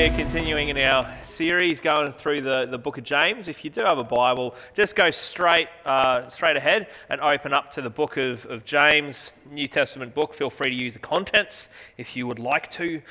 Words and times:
we're 0.00 0.16
continuing 0.16 0.70
in 0.70 0.78
our 0.78 1.06
series 1.22 1.78
going 1.78 2.10
through 2.10 2.40
the, 2.40 2.64
the 2.64 2.78
book 2.78 2.96
of 2.96 3.04
James. 3.04 3.48
If 3.48 3.62
you 3.66 3.68
do 3.68 3.82
have 3.82 3.98
a 3.98 4.02
Bible, 4.02 4.54
just 4.72 4.96
go 4.96 5.10
straight, 5.10 5.68
uh, 5.84 6.26
straight 6.30 6.56
ahead 6.56 6.86
and 7.10 7.20
open 7.20 7.52
up 7.52 7.70
to 7.72 7.82
the 7.82 7.90
book 7.90 8.16
of, 8.16 8.46
of 8.46 8.64
James, 8.64 9.30
New 9.50 9.68
Testament 9.68 10.14
book. 10.14 10.32
Feel 10.32 10.48
free 10.48 10.70
to 10.70 10.74
use 10.74 10.94
the 10.94 11.00
contents 11.00 11.68
if 11.98 12.16
you 12.16 12.26
would 12.26 12.38
like 12.38 12.70
to. 12.70 13.02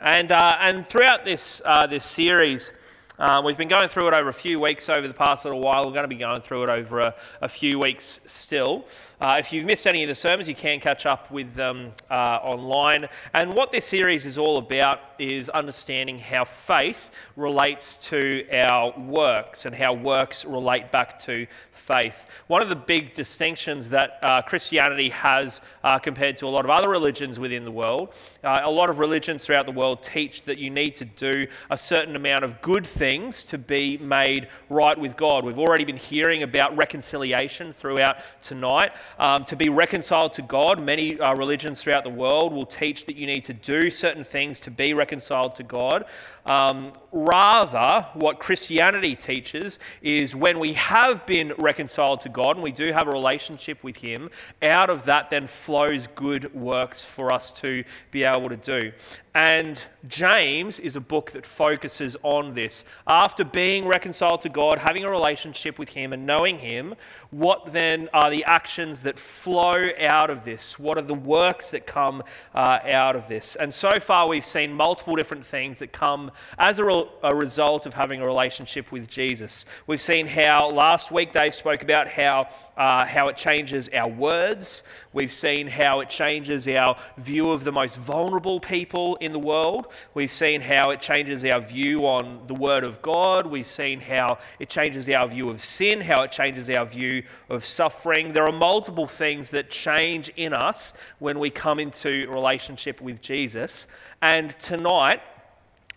And, 0.00 0.32
uh, 0.32 0.56
and 0.62 0.86
throughout 0.86 1.26
this, 1.26 1.60
uh, 1.66 1.86
this 1.86 2.06
series, 2.06 2.72
uh, 3.18 3.42
we've 3.44 3.58
been 3.58 3.68
going 3.68 3.90
through 3.90 4.08
it 4.08 4.14
over 4.14 4.30
a 4.30 4.34
few 4.34 4.58
weeks 4.58 4.88
over 4.88 5.06
the 5.06 5.14
past 5.14 5.44
little 5.44 5.60
while. 5.60 5.84
We're 5.84 5.92
going 5.92 6.04
to 6.04 6.08
be 6.08 6.16
going 6.16 6.40
through 6.40 6.62
it 6.62 6.68
over 6.70 7.00
a, 7.00 7.14
a 7.42 7.50
few 7.50 7.78
weeks 7.78 8.20
still. 8.24 8.86
Uh, 9.18 9.36
if 9.38 9.50
you've 9.50 9.64
missed 9.64 9.86
any 9.86 10.02
of 10.02 10.08
the 10.08 10.14
sermons, 10.14 10.46
you 10.46 10.54
can 10.54 10.78
catch 10.78 11.06
up 11.06 11.30
with 11.30 11.54
them 11.54 11.90
uh, 12.10 12.38
online. 12.42 13.08
And 13.32 13.54
what 13.54 13.70
this 13.70 13.86
series 13.86 14.26
is 14.26 14.36
all 14.36 14.58
about 14.58 15.00
is 15.18 15.48
understanding 15.48 16.18
how 16.18 16.44
faith 16.44 17.10
relates 17.34 17.96
to 18.08 18.46
our 18.52 18.92
works 18.98 19.64
and 19.64 19.74
how 19.74 19.94
works 19.94 20.44
relate 20.44 20.92
back 20.92 21.18
to 21.20 21.46
faith. 21.70 22.26
One 22.48 22.60
of 22.60 22.68
the 22.68 22.76
big 22.76 23.14
distinctions 23.14 23.88
that 23.88 24.18
uh, 24.22 24.42
Christianity 24.42 25.08
has 25.08 25.62
uh, 25.82 25.98
compared 25.98 26.36
to 26.38 26.46
a 26.46 26.48
lot 26.48 26.66
of 26.66 26.70
other 26.70 26.90
religions 26.90 27.38
within 27.38 27.64
the 27.64 27.70
world, 27.70 28.14
uh, 28.44 28.60
a 28.64 28.70
lot 28.70 28.90
of 28.90 28.98
religions 28.98 29.46
throughout 29.46 29.64
the 29.64 29.72
world 29.72 30.02
teach 30.02 30.42
that 30.42 30.58
you 30.58 30.68
need 30.68 30.94
to 30.96 31.06
do 31.06 31.46
a 31.70 31.78
certain 31.78 32.16
amount 32.16 32.44
of 32.44 32.60
good 32.60 32.86
things 32.86 33.44
to 33.44 33.56
be 33.56 33.96
made 33.96 34.48
right 34.68 34.98
with 34.98 35.16
God. 35.16 35.42
We've 35.42 35.58
already 35.58 35.84
been 35.86 35.96
hearing 35.96 36.42
about 36.42 36.76
reconciliation 36.76 37.72
throughout 37.72 38.18
tonight. 38.42 38.92
Um, 39.18 39.44
to 39.46 39.56
be 39.56 39.68
reconciled 39.68 40.32
to 40.34 40.42
God, 40.42 40.82
many 40.82 41.18
uh, 41.18 41.34
religions 41.34 41.82
throughout 41.82 42.04
the 42.04 42.10
world 42.10 42.52
will 42.52 42.66
teach 42.66 43.06
that 43.06 43.16
you 43.16 43.26
need 43.26 43.44
to 43.44 43.52
do 43.52 43.90
certain 43.90 44.24
things 44.24 44.60
to 44.60 44.70
be 44.70 44.94
reconciled 44.94 45.54
to 45.56 45.62
God. 45.62 46.04
Um, 46.46 46.92
rather, 47.10 48.06
what 48.14 48.38
Christianity 48.38 49.16
teaches 49.16 49.78
is 50.00 50.36
when 50.36 50.58
we 50.58 50.74
have 50.74 51.26
been 51.26 51.52
reconciled 51.58 52.20
to 52.20 52.28
God 52.28 52.56
and 52.56 52.62
we 52.62 52.70
do 52.70 52.92
have 52.92 53.08
a 53.08 53.10
relationship 53.10 53.82
with 53.82 53.96
Him, 53.96 54.30
out 54.62 54.90
of 54.90 55.04
that 55.06 55.30
then 55.30 55.46
flows 55.46 56.06
good 56.06 56.54
works 56.54 57.02
for 57.02 57.32
us 57.32 57.50
to 57.60 57.84
be 58.10 58.22
able 58.22 58.48
to 58.48 58.56
do. 58.56 58.92
And 59.36 59.84
James 60.08 60.80
is 60.80 60.96
a 60.96 61.00
book 61.00 61.32
that 61.32 61.44
focuses 61.44 62.16
on 62.22 62.54
this. 62.54 62.86
After 63.06 63.44
being 63.44 63.86
reconciled 63.86 64.40
to 64.42 64.48
God, 64.48 64.78
having 64.78 65.04
a 65.04 65.10
relationship 65.10 65.78
with 65.78 65.90
Him, 65.90 66.14
and 66.14 66.24
knowing 66.24 66.58
Him, 66.58 66.94
what 67.30 67.74
then 67.74 68.08
are 68.14 68.30
the 68.30 68.44
actions 68.44 69.02
that 69.02 69.18
flow 69.18 69.90
out 70.00 70.30
of 70.30 70.46
this? 70.46 70.78
What 70.78 70.96
are 70.96 71.02
the 71.02 71.12
works 71.12 71.68
that 71.72 71.86
come 71.86 72.22
uh, 72.54 72.78
out 72.84 73.14
of 73.14 73.28
this? 73.28 73.56
And 73.56 73.74
so 73.74 74.00
far, 74.00 74.26
we've 74.26 74.42
seen 74.42 74.72
multiple 74.72 75.16
different 75.16 75.44
things 75.44 75.80
that 75.80 75.92
come 75.92 76.30
as 76.58 76.78
a, 76.78 76.86
re- 76.86 77.04
a, 77.22 77.34
result 77.34 77.84
of 77.84 77.92
having 77.92 78.22
a 78.22 78.26
relationship 78.26 78.90
with 78.90 79.06
Jesus. 79.06 79.66
We've 79.86 80.00
seen 80.00 80.28
how 80.28 80.70
last 80.70 81.12
week 81.12 81.32
Dave 81.32 81.54
spoke 81.54 81.82
about 81.82 82.08
how, 82.08 82.48
uh, 82.76 83.04
how 83.06 83.28
it 83.28 83.36
changes 83.36 83.88
our 83.94 84.08
words. 84.08 84.84
We've 85.12 85.32
seen 85.32 85.66
how 85.66 86.00
it 86.00 86.10
changes 86.10 86.68
our 86.68 86.96
view 87.16 87.50
of 87.50 87.64
the 87.64 87.72
most 87.72 87.96
vulnerable 87.96 88.60
people 88.60 89.16
in 89.16 89.32
the 89.32 89.38
world. 89.38 89.92
We've 90.14 90.30
seen 90.30 90.60
how 90.60 90.90
it 90.90 91.00
changes 91.00 91.44
our 91.44 91.60
view 91.60 92.06
on 92.06 92.42
the 92.46 92.54
Word 92.54 92.84
of 92.84 93.00
God. 93.00 93.46
We've 93.46 93.66
seen 93.66 94.00
how 94.00 94.38
it 94.58 94.68
changes 94.68 95.08
our 95.08 95.26
view 95.26 95.48
of 95.48 95.64
sin, 95.64 96.00
how 96.00 96.22
it 96.22 96.32
changes 96.32 96.68
our 96.68 96.84
view 96.84 97.22
of 97.48 97.64
suffering. 97.64 98.32
There 98.32 98.46
are 98.46 98.52
multiple 98.52 99.06
things 99.06 99.50
that 99.50 99.70
change 99.70 100.30
in 100.36 100.52
us 100.52 100.92
when 101.18 101.38
we 101.38 101.50
come 101.50 101.80
into 101.80 102.28
relationship 102.30 103.00
with 103.00 103.20
Jesus. 103.22 103.86
And 104.20 104.50
tonight, 104.58 105.22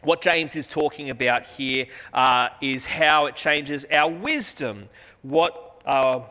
what 0.02 0.22
James 0.22 0.56
is 0.56 0.66
talking 0.66 1.10
about 1.10 1.44
here 1.44 1.88
uh, 2.14 2.50
is 2.62 2.86
how 2.86 3.26
it 3.26 3.36
changes 3.36 3.86
our 3.92 4.10
wisdom. 4.10 4.88
What, 5.24 5.82
uh, 5.86 6.22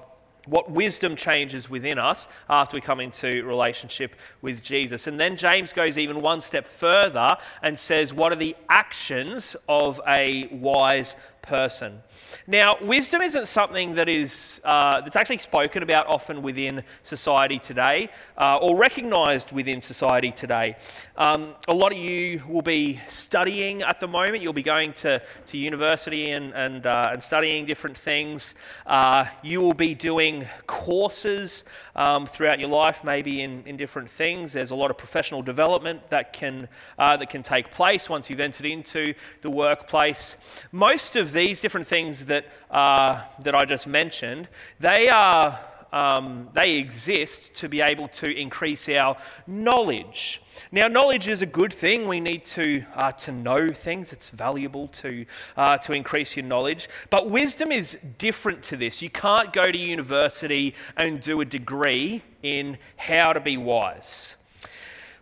what 0.48 0.70
wisdom 0.70 1.16
changes 1.16 1.68
within 1.68 1.98
us 1.98 2.28
after 2.48 2.76
we 2.76 2.80
come 2.80 3.00
into 3.00 3.44
relationship 3.44 4.16
with 4.42 4.62
Jesus. 4.62 5.06
And 5.06 5.18
then 5.18 5.36
James 5.36 5.72
goes 5.72 5.98
even 5.98 6.20
one 6.20 6.40
step 6.40 6.64
further 6.64 7.36
and 7.62 7.78
says, 7.78 8.12
What 8.14 8.32
are 8.32 8.36
the 8.36 8.56
actions 8.68 9.56
of 9.68 10.00
a 10.06 10.46
wise 10.46 11.16
person? 11.48 12.02
Now, 12.46 12.76
wisdom 12.82 13.22
isn't 13.22 13.46
something 13.46 13.94
that 13.94 14.08
is 14.08 14.60
uh, 14.64 15.00
that's 15.00 15.16
actually 15.16 15.38
spoken 15.38 15.82
about 15.82 16.06
often 16.06 16.42
within 16.42 16.82
society 17.02 17.58
today, 17.58 18.10
uh, 18.36 18.58
or 18.60 18.76
recognised 18.76 19.50
within 19.50 19.80
society 19.80 20.30
today. 20.30 20.76
Um, 21.16 21.54
a 21.66 21.74
lot 21.74 21.92
of 21.92 21.98
you 21.98 22.42
will 22.46 22.62
be 22.62 23.00
studying 23.06 23.82
at 23.82 23.98
the 23.98 24.08
moment. 24.08 24.42
You'll 24.42 24.52
be 24.52 24.62
going 24.62 24.92
to, 25.04 25.22
to 25.46 25.56
university 25.56 26.32
and 26.32 26.52
and, 26.54 26.86
uh, 26.86 27.10
and 27.12 27.22
studying 27.22 27.66
different 27.66 27.96
things. 27.96 28.54
Uh, 28.86 29.24
you 29.42 29.60
will 29.60 29.74
be 29.74 29.94
doing 29.94 30.46
courses 30.66 31.64
um, 31.98 32.26
throughout 32.26 32.60
your 32.60 32.68
life, 32.68 33.02
maybe 33.02 33.42
in, 33.42 33.64
in 33.66 33.76
different 33.76 34.08
things. 34.08 34.52
There's 34.52 34.70
a 34.70 34.76
lot 34.76 34.90
of 34.90 34.96
professional 34.96 35.42
development 35.42 36.08
that 36.10 36.32
can 36.32 36.68
uh, 36.96 37.16
that 37.16 37.28
can 37.28 37.42
take 37.42 37.72
place 37.72 38.08
once 38.08 38.30
you've 38.30 38.40
entered 38.40 38.66
into 38.66 39.14
the 39.42 39.50
workplace. 39.50 40.36
Most 40.70 41.16
of 41.16 41.32
these 41.32 41.60
different 41.60 41.88
things 41.88 42.26
that, 42.26 42.46
uh, 42.70 43.20
that 43.40 43.54
I 43.54 43.64
just 43.64 43.86
mentioned, 43.86 44.48
they 44.80 45.08
are. 45.08 45.58
Um, 45.92 46.48
they 46.52 46.76
exist 46.76 47.54
to 47.56 47.68
be 47.68 47.80
able 47.80 48.08
to 48.08 48.30
increase 48.30 48.88
our 48.88 49.16
knowledge. 49.46 50.42
Now, 50.70 50.88
knowledge 50.88 51.28
is 51.28 51.40
a 51.40 51.46
good 51.46 51.72
thing. 51.72 52.06
We 52.08 52.20
need 52.20 52.44
to, 52.46 52.84
uh, 52.94 53.12
to 53.12 53.32
know 53.32 53.68
things. 53.68 54.12
It's 54.12 54.30
valuable 54.30 54.88
to, 54.88 55.24
uh, 55.56 55.78
to 55.78 55.92
increase 55.92 56.36
your 56.36 56.44
knowledge. 56.44 56.88
But 57.10 57.30
wisdom 57.30 57.72
is 57.72 57.98
different 58.18 58.62
to 58.64 58.76
this. 58.76 59.00
You 59.00 59.10
can't 59.10 59.52
go 59.52 59.72
to 59.72 59.78
university 59.78 60.74
and 60.96 61.20
do 61.20 61.40
a 61.40 61.44
degree 61.44 62.22
in 62.42 62.78
how 62.96 63.32
to 63.32 63.40
be 63.40 63.56
wise. 63.56 64.36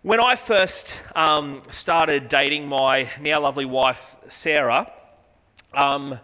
When 0.03 0.21
I 0.21 0.37
first 0.37 1.01
um, 1.15 1.63
started 1.69 2.29
dating 2.29 2.69
my 2.69 3.11
now 3.21 3.41
lovely 3.41 3.65
wife, 3.65 4.17
Sarah, 4.29 4.93
um, 5.75 6.19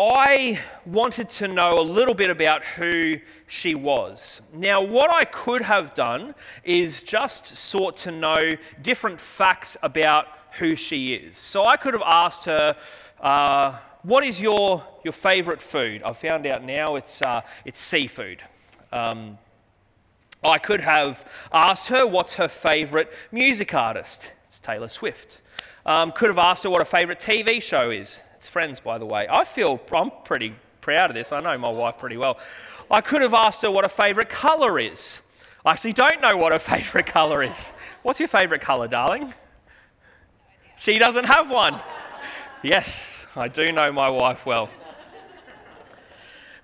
I 0.00 0.58
wanted 0.86 1.28
to 1.28 1.48
know 1.48 1.78
a 1.78 1.82
little 1.82 2.14
bit 2.14 2.30
about 2.30 2.64
who 2.64 3.18
she 3.46 3.74
was. 3.74 4.40
Now, 4.50 4.80
what 4.80 5.10
I 5.10 5.24
could 5.24 5.60
have 5.60 5.92
done 5.92 6.34
is 6.64 7.02
just 7.02 7.44
sought 7.44 7.98
to 7.98 8.10
know 8.10 8.56
different 8.80 9.20
facts 9.20 9.76
about 9.82 10.26
who 10.52 10.74
she 10.74 11.12
is. 11.12 11.36
So 11.36 11.66
I 11.66 11.76
could 11.76 11.92
have 11.92 12.02
asked 12.06 12.46
her, 12.46 12.76
uh, 13.20 13.76
What 14.02 14.24
is 14.24 14.40
your, 14.40 14.82
your 15.04 15.12
favourite 15.12 15.60
food? 15.60 16.02
I 16.02 16.14
found 16.14 16.46
out 16.46 16.64
now 16.64 16.96
it's, 16.96 17.20
uh, 17.20 17.42
it's 17.66 17.78
seafood. 17.78 18.42
Um, 18.92 19.36
I 20.42 20.56
could 20.56 20.80
have 20.80 21.30
asked 21.52 21.88
her 21.88 22.06
what's 22.06 22.34
her 22.34 22.48
favourite 22.48 23.08
music 23.30 23.74
artist. 23.74 24.32
It's 24.46 24.60
Taylor 24.60 24.88
Swift. 24.88 25.42
Um, 25.84 26.10
could 26.10 26.28
have 26.28 26.38
asked 26.38 26.64
her 26.64 26.70
what 26.70 26.80
her 26.80 26.86
favourite 26.86 27.20
TV 27.20 27.60
show 27.60 27.90
is. 27.90 28.22
It's 28.40 28.48
friends, 28.48 28.80
by 28.80 28.96
the 28.96 29.04
way. 29.04 29.26
I 29.28 29.44
feel 29.44 29.78
I'm 29.92 30.10
pretty 30.24 30.54
proud 30.80 31.10
of 31.10 31.14
this. 31.14 31.30
I 31.30 31.40
know 31.40 31.58
my 31.58 31.68
wife 31.68 31.98
pretty 31.98 32.16
well. 32.16 32.38
I 32.90 33.02
could 33.02 33.20
have 33.20 33.34
asked 33.34 33.60
her 33.60 33.70
what 33.70 33.84
her 33.84 33.90
favourite 33.90 34.30
colour 34.30 34.78
is. 34.78 35.20
I 35.62 35.72
actually 35.72 35.92
don't 35.92 36.22
know 36.22 36.38
what 36.38 36.52
her 36.52 36.58
favourite 36.74 37.06
colour 37.06 37.42
is. 37.42 37.74
What's 38.02 38.18
your 38.18 38.28
favourite 38.28 38.62
colour, 38.62 38.88
darling? 38.88 39.34
She 40.78 40.98
doesn't 40.98 41.26
have 41.26 41.50
one. 41.50 41.78
Yes, 42.62 43.26
I 43.36 43.48
do 43.48 43.72
know 43.72 43.92
my 43.92 44.08
wife 44.08 44.46
well. 44.46 44.70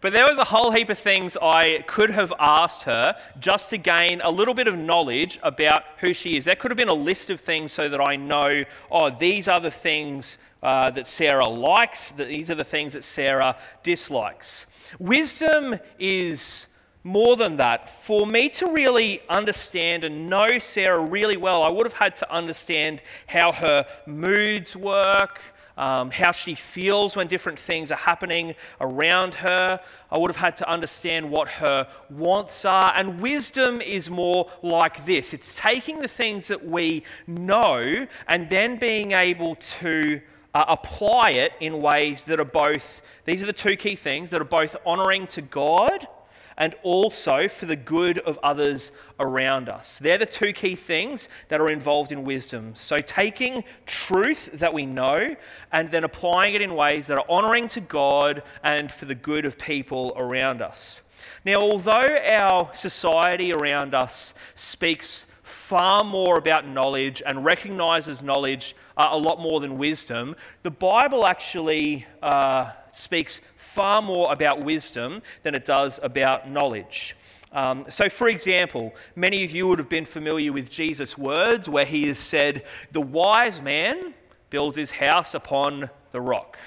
But 0.01 0.15
there 0.15 0.27
was 0.27 0.39
a 0.39 0.45
whole 0.45 0.71
heap 0.71 0.89
of 0.89 0.99
things 0.99 1.37
I 1.37 1.85
could 1.87 2.09
have 2.09 2.33
asked 2.39 2.85
her 2.85 3.19
just 3.39 3.69
to 3.69 3.77
gain 3.77 4.23
a 4.25 4.31
little 4.31 4.55
bit 4.55 4.67
of 4.67 4.79
knowledge 4.79 5.39
about 5.43 5.83
who 5.99 6.15
she 6.15 6.39
is. 6.39 6.47
There 6.47 6.57
could 6.57 6.71
have 6.71 6.79
been 6.79 6.89
a 6.89 6.95
list 6.95 7.29
of 7.29 7.39
things 7.39 7.71
so 7.71 7.87
that 7.91 8.01
I 8.01 8.17
know, 8.17 8.65
oh, 8.91 9.11
these 9.11 9.47
are 9.47 9.61
the 9.61 9.71
things 9.71 10.39
uh, 10.67 10.91
that 10.91 11.07
Sarah 11.07 11.47
likes, 11.47 12.11
that 12.11 12.27
these 12.27 12.51
are 12.51 12.57
the 12.57 12.65
things 12.65 12.95
that 12.95 13.05
Sarah 13.05 13.57
dislikes. 13.85 14.67
Wisdom 14.99 15.79
is 15.97 16.67
more 17.05 17.37
than 17.37 17.59
that. 17.59 17.89
For 17.89 18.27
me 18.27 18.49
to 18.49 18.73
really 18.73 19.23
understand 19.29 20.03
and 20.03 20.29
know 20.29 20.59
Sarah 20.59 20.99
really 20.99 21.37
well, 21.37 21.63
I 21.63 21.71
would 21.71 21.87
have 21.87 21.93
had 21.93 22.17
to 22.17 22.33
understand 22.33 23.01
how 23.29 23.53
her 23.53 23.87
moods 24.07 24.75
work, 24.75 25.41
um, 25.79 26.11
how 26.11 26.33
she 26.33 26.57
feels 26.57 27.15
when 27.15 27.29
different 27.29 27.61
things 27.61 27.93
are 27.93 27.99
happening 27.99 28.57
around 28.81 29.35
her. 29.35 29.79
I 30.11 30.19
would 30.19 30.31
have 30.31 30.37
had 30.37 30.57
to 30.57 30.69
understand 30.69 31.31
what 31.31 31.47
her 31.47 31.87
wants 32.11 32.65
are. 32.65 32.93
And 32.97 33.21
wisdom 33.21 33.81
is 33.81 34.11
more 34.11 34.51
like 34.65 35.07
this 35.07 35.33
it's 35.33 35.55
taking 35.55 36.01
the 36.01 36.09
things 36.09 36.49
that 36.49 36.67
we 36.67 37.05
know 37.29 38.09
and 38.27 38.51
then 38.51 38.81
being 38.81 39.13
able 39.13 39.55
to 39.55 40.21
uh, 40.57 40.65
apply 40.69 41.33
it 41.33 41.53
in 41.61 41.83
ways 41.83 42.25
that 42.25 42.41
are 42.41 42.45
both, 42.45 43.03
these 43.27 43.43
are 43.43 43.47
the 43.47 43.53
two 43.53 43.77
key 43.77 43.95
things, 43.95 44.31
that 44.31 44.41
are 44.41 44.45
both 44.45 44.75
honoring 44.87 45.27
to 45.27 45.43
God 45.43 46.09
and 46.57 46.75
also 46.83 47.47
for 47.47 47.67
the 47.67 47.77
good 47.77 48.19
of 48.21 48.39
others 48.43 48.91
around 49.21 49.69
us. 49.69 49.99
They're 49.99 50.17
the 50.17 50.25
two 50.25 50.55
key 50.55 50.75
things 50.75 51.29
that 51.49 51.61
are 51.61 51.69
involved 51.69 52.11
in 52.11 52.25
wisdom. 52.25 52.75
So, 52.75 53.03
taking 53.03 53.65
truth 53.85 54.49
that 54.55 54.73
we 54.73 54.87
know 54.87 55.37
and 55.73 55.91
then 55.91 56.05
applying 56.05 56.55
it 56.55 56.63
in 56.63 56.75
ways 56.75 57.09
that 57.09 57.19
are 57.19 57.27
honoring 57.29 57.69
to 57.69 57.83
God 57.83 58.43
and 58.65 58.91
for 58.91 59.05
the 59.05 59.15
good 59.15 59.45
of 59.45 59.59
people 59.59 60.15
around 60.17 60.63
us. 60.63 61.03
Now, 61.45 61.57
although 61.57 62.17
our 62.27 62.71
society 62.73 63.53
around 63.53 63.95
us 63.95 64.33
speaks 64.55 65.27
far 65.47 66.03
more 66.03 66.39
about 66.39 66.67
knowledge 66.67 67.23
and 67.25 67.45
recognizes 67.45 68.21
knowledge 68.21 68.75
uh, 68.97 69.11
a 69.13 69.17
lot 69.17 69.41
more 69.41 69.61
than 69.61 69.79
wisdom, 69.79 70.35
the 70.65 70.71
Bible 70.73 71.25
actually 71.25 72.05
uh, 72.21 72.73
speaks 72.91 73.41
far 73.55 74.03
more 74.03 74.33
about 74.33 74.65
wisdom 74.65 75.23
than 75.45 75.55
it 75.55 75.65
does 75.65 76.01
about 76.03 76.51
knowledge. 76.51 77.15
Um, 77.53 77.85
so, 77.91 78.09
for 78.09 78.29
example, 78.29 78.93
many 79.15 79.45
of 79.45 79.53
you 79.53 79.69
would 79.69 79.79
have 79.79 79.89
been 79.89 80.05
familiar 80.05 80.53
with 80.53 80.69
Jesus' 80.69 81.17
words 81.17 81.69
where 81.69 81.85
he 81.85 82.09
has 82.09 82.19
said, 82.19 82.65
The 82.91 83.01
wise 83.01 83.63
man 83.63 84.15
builds 84.51 84.77
his 84.77 84.91
house 84.91 85.33
upon 85.33 85.91
the 86.11 86.21
rock. 86.21 86.59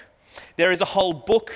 There 0.56 0.72
is 0.72 0.80
a 0.80 0.86
whole 0.86 1.14
book 1.14 1.52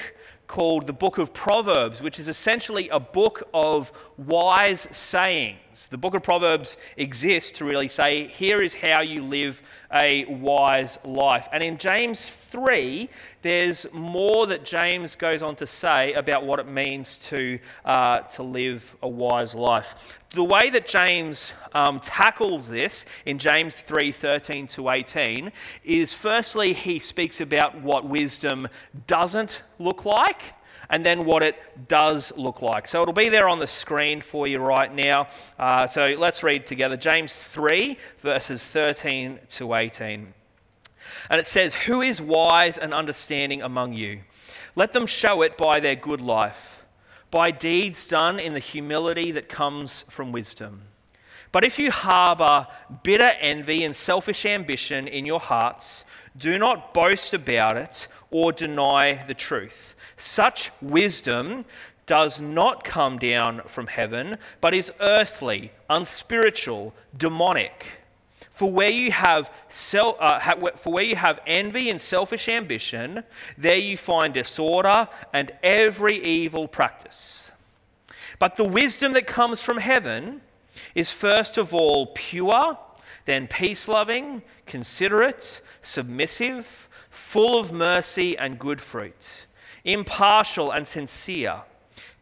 called 0.48 0.88
the 0.88 0.94
Book 0.94 1.18
of 1.18 1.34
Proverbs, 1.34 2.02
which 2.02 2.20
is 2.20 2.28
essentially 2.28 2.90
a 2.90 3.00
book 3.00 3.42
of 3.54 3.92
wise 4.18 4.82
sayings. 4.92 5.88
The 5.88 5.98
Book 5.98 6.14
of 6.14 6.22
Proverbs 6.22 6.78
exists 6.98 7.52
to 7.58 7.66
really 7.66 7.88
say, 7.88 8.28
here 8.28 8.62
is 8.62 8.76
how 8.76 9.02
you 9.02 9.24
live 9.24 9.62
a 9.92 10.26
wise 10.26 11.00
life. 11.04 11.48
And 11.52 11.64
in 11.64 11.78
James 11.78 12.28
3, 12.28 13.10
there's 13.42 13.92
more 13.92 14.46
that 14.48 14.66
James 14.66 15.16
goes 15.16 15.42
on 15.42 15.56
to 15.58 15.68
say 15.68 16.14
about 16.14 16.46
what 16.46 16.60
it 16.60 16.68
means 16.68 17.18
to, 17.30 17.60
uh, 17.86 18.20
to 18.20 18.44
live 18.44 18.96
a 19.02 19.08
wise 19.08 19.56
life. 19.56 20.20
The 20.32 20.44
way 20.44 20.70
that 20.70 20.88
James 20.88 21.54
um, 21.74 22.00
tackles 22.00 22.70
this 22.70 23.06
in 23.26 23.40
James 23.40 23.76
3 23.76 24.12
13 24.12 24.68
to 24.68 24.90
18 24.90 25.52
is 25.84 26.14
firstly, 26.14 26.74
he 26.74 27.00
speaks 27.00 27.42
about 27.42 27.82
what 27.82 28.06
wisdom 28.08 28.68
doesn't 29.08 29.64
look 29.80 30.06
like 30.06 30.56
and 30.90 31.06
then 31.06 31.26
what 31.26 31.44
it 31.44 31.88
does 31.88 32.32
look 32.38 32.62
like. 32.62 32.88
So 32.88 33.02
it'll 33.02 33.14
be 33.14 33.30
there 33.30 33.48
on 33.48 33.60
the 33.60 33.68
screen 33.68 34.22
for 34.22 34.48
you 34.48 34.60
right 34.60 34.94
now. 34.94 35.28
Uh, 35.58 35.88
so 35.88 36.16
let's 36.18 36.44
read 36.44 36.68
together 36.68 36.98
James 36.98 37.36
3, 37.36 37.98
verses 38.20 38.64
13 38.64 39.40
to 39.52 39.74
18. 39.74 40.34
And 41.30 41.40
it 41.40 41.48
says, 41.48 41.74
Who 41.74 42.02
is 42.02 42.22
wise 42.22 42.78
and 42.78 42.94
understanding 42.94 43.62
among 43.62 43.94
you? 43.94 44.22
Let 44.76 44.94
them 44.94 45.08
show 45.08 45.42
it 45.42 45.58
by 45.58 45.80
their 45.80 45.96
good 45.96 46.22
life, 46.22 46.84
by 47.32 47.52
deeds 47.52 48.08
done 48.08 48.40
in 48.40 48.54
the 48.54 48.60
humility 48.60 49.32
that 49.32 49.50
comes 49.50 50.04
from 50.10 50.32
wisdom. 50.32 50.84
But 51.52 51.64
if 51.64 51.78
you 51.78 51.92
harbor 51.92 52.68
bitter 53.04 53.32
envy 53.40 53.84
and 53.84 53.96
selfish 53.96 54.44
ambition 54.46 55.08
in 55.08 55.26
your 55.26 55.40
hearts, 55.40 56.04
do 56.36 56.58
not 56.58 56.96
boast 56.96 57.34
about 57.34 57.78
it 57.78 58.08
or 58.32 58.52
deny 58.52 59.24
the 59.28 59.36
truth. 59.36 59.93
Such 60.18 60.72
wisdom 60.82 61.66
does 62.06 62.40
not 62.40 62.84
come 62.84 63.18
down 63.18 63.62
from 63.62 63.88
heaven, 63.88 64.38
but 64.62 64.74
is 64.74 64.92
earthly, 65.00 65.72
unspiritual, 65.90 66.94
demonic. 67.18 67.86
For 68.52 68.72
where 68.72 68.90
you 68.90 69.12
have 69.12 69.50
uh, 69.96 70.56
for 70.76 70.94
where 70.94 71.04
you 71.04 71.16
have 71.16 71.40
envy 71.48 71.90
and 71.90 72.00
selfish 72.00 72.48
ambition, 72.48 73.24
there 73.58 73.78
you 73.78 73.98
find 73.98 74.34
disorder 74.34 75.08
and 75.34 75.52
every 75.64 76.24
evil 76.24 76.68
practice. 76.68 77.52
But 78.38 78.58
the 78.58 78.64
wisdom 78.64 79.14
that 79.14 79.26
comes 79.26 79.62
from 79.62 79.78
heaven 79.78 80.42
is 80.94 81.12
first 81.12 81.58
of 81.58 81.74
all 81.74 82.08
pure, 82.08 82.78
then 83.26 83.48
peace 83.48 83.88
loving, 83.88 84.44
considerate, 84.66 85.62
submissive, 85.82 86.90
full 87.10 87.60
of 87.60 87.72
mercy 87.72 88.38
and 88.38 88.60
good 88.60 88.82
fruit, 88.82 89.46
impartial 89.86 90.72
and 90.72 90.88
sincere, 90.88 91.62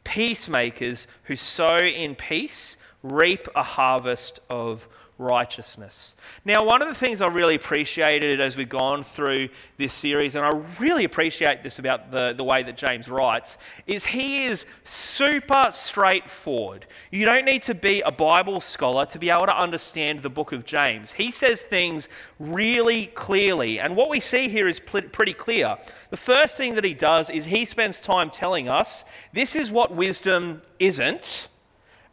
peacemakers 0.04 1.08
who 1.26 1.36
sow 1.36 1.78
in 1.78 2.16
peace 2.16 2.78
reap 3.04 3.48
a 3.56 3.64
harvest 3.64 4.40
of 4.50 4.88
righteousness. 5.22 6.16
Now, 6.44 6.66
one 6.66 6.82
of 6.82 6.88
the 6.88 6.96
things 6.96 7.22
I 7.22 7.28
really 7.28 7.56
appreciated 7.56 8.42
as 8.42 8.58
we've 8.58 8.68
gone 8.68 9.04
through 9.04 9.50
this 9.78 9.94
series, 9.94 10.36
and 10.36 10.44
I 10.44 10.50
really 10.80 11.06
appreciate 11.06 11.64
this 11.64 11.80
about 11.80 12.12
the, 12.12 12.34
the 12.36 12.44
way 12.44 12.64
that 12.64 12.76
James 12.76 13.08
writes, 13.08 13.58
is 13.86 14.06
he 14.06 14.46
is 14.46 14.66
super 14.84 15.68
straightforward. 15.70 16.88
You 17.12 17.26
don't 17.26 17.46
need 17.46 17.62
to 17.64 17.76
be 17.76 18.02
a 18.02 18.12
Bible 18.12 18.60
scholar 18.60 19.06
to 19.06 19.20
be 19.20 19.30
able 19.30 19.46
to 19.46 19.58
understand 19.58 20.24
the 20.24 20.30
book 20.30 20.52
of 20.52 20.66
James. 20.66 21.14
He 21.14 21.32
says 21.32 21.62
things 21.62 22.10
really 22.40 23.06
clearly, 23.08 23.80
and 23.80 23.96
what 23.96 24.10
we 24.10 24.20
see 24.20 24.50
here 24.50 24.68
is 24.68 24.80
pretty 24.80 25.34
clear. 25.34 25.78
The 26.10 26.18
first 26.18 26.58
thing 26.58 26.76
that 26.76 26.84
he 26.84 26.94
does 26.94 27.30
is 27.30 27.46
he 27.46 27.64
spends 27.66 28.00
time 28.02 28.30
telling 28.30 28.68
us 28.68 29.06
this 29.32 29.56
is 29.56 29.72
what 29.72 29.94
wisdom 29.94 30.62
isn't 30.80 31.48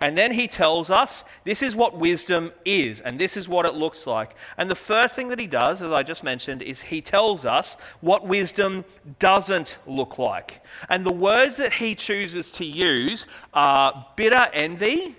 and 0.00 0.16
then 0.16 0.32
he 0.32 0.46
tells 0.46 0.90
us 0.90 1.24
this 1.44 1.62
is 1.62 1.74
what 1.74 1.96
wisdom 1.96 2.52
is, 2.64 3.00
and 3.00 3.18
this 3.18 3.36
is 3.36 3.48
what 3.48 3.66
it 3.66 3.74
looks 3.74 4.06
like. 4.06 4.36
And 4.56 4.70
the 4.70 4.76
first 4.76 5.16
thing 5.16 5.28
that 5.28 5.40
he 5.40 5.46
does, 5.46 5.82
as 5.82 5.90
I 5.90 6.02
just 6.02 6.22
mentioned, 6.22 6.62
is 6.62 6.82
he 6.82 7.00
tells 7.00 7.44
us 7.44 7.76
what 8.00 8.26
wisdom 8.26 8.84
doesn't 9.18 9.78
look 9.86 10.18
like. 10.18 10.64
And 10.88 11.04
the 11.04 11.12
words 11.12 11.56
that 11.56 11.74
he 11.74 11.94
chooses 11.94 12.50
to 12.52 12.64
use 12.64 13.26
are 13.52 14.06
bitter 14.14 14.48
envy 14.52 15.16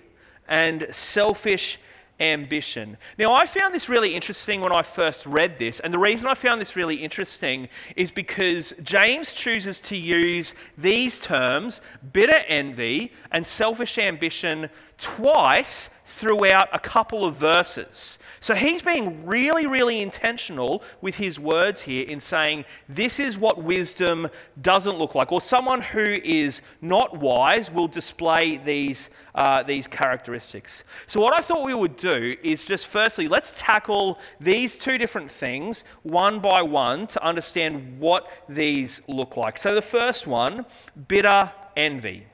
and 0.48 0.86
selfish 0.90 1.78
ambition. 2.20 2.96
Now, 3.18 3.34
I 3.34 3.46
found 3.46 3.74
this 3.74 3.88
really 3.88 4.14
interesting 4.14 4.60
when 4.60 4.72
I 4.72 4.82
first 4.82 5.26
read 5.26 5.58
this, 5.58 5.80
and 5.80 5.92
the 5.92 5.98
reason 5.98 6.28
I 6.28 6.34
found 6.34 6.60
this 6.60 6.76
really 6.76 6.96
interesting 6.96 7.68
is 7.96 8.10
because 8.10 8.74
James 8.82 9.32
chooses 9.32 9.80
to 9.82 9.96
use 9.96 10.54
these 10.76 11.20
terms, 11.20 11.80
bitter 12.12 12.42
envy 12.46 13.12
and 13.32 13.44
selfish 13.44 13.98
ambition, 13.98 14.68
twice 14.98 15.90
throughout 16.10 16.68
a 16.72 16.78
couple 16.78 17.24
of 17.24 17.36
verses. 17.36 18.18
So 18.40 18.56
he's 18.56 18.82
being 18.82 19.24
really, 19.24 19.66
really 19.66 20.02
intentional 20.02 20.82
with 21.00 21.14
his 21.14 21.38
words 21.38 21.82
here 21.82 22.04
in 22.04 22.18
saying 22.18 22.64
this 22.88 23.20
is 23.20 23.38
what 23.38 23.62
wisdom 23.62 24.28
doesn't 24.60 24.98
look 24.98 25.14
like, 25.14 25.30
or 25.30 25.40
someone 25.40 25.80
who 25.80 26.02
is 26.02 26.62
not 26.82 27.16
wise 27.18 27.70
will 27.70 27.86
display 27.86 28.56
these, 28.56 29.10
uh, 29.36 29.62
these 29.62 29.86
characteristics. 29.86 30.82
So, 31.06 31.20
what 31.20 31.32
I 31.32 31.42
thought 31.42 31.64
we 31.64 31.74
would 31.74 31.96
do 31.96 32.34
is 32.42 32.64
just 32.64 32.88
firstly, 32.88 33.28
let's 33.28 33.54
tackle 33.56 34.18
these 34.40 34.78
two 34.78 34.98
different 34.98 35.30
things 35.30 35.84
one 36.02 36.40
by 36.40 36.60
one 36.60 37.06
to 37.06 37.24
understand 37.24 38.00
what 38.00 38.28
these 38.48 39.00
look 39.06 39.36
like. 39.36 39.58
So, 39.58 39.76
the 39.76 39.82
first 39.82 40.26
one 40.26 40.66
bitter 41.06 41.52
envy. 41.76 42.26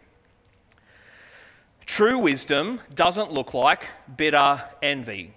True 1.87 2.19
wisdom 2.19 2.81
doesn't 2.95 3.33
look 3.33 3.55
like 3.55 3.85
bitter 4.17 4.63
envy. 4.83 5.33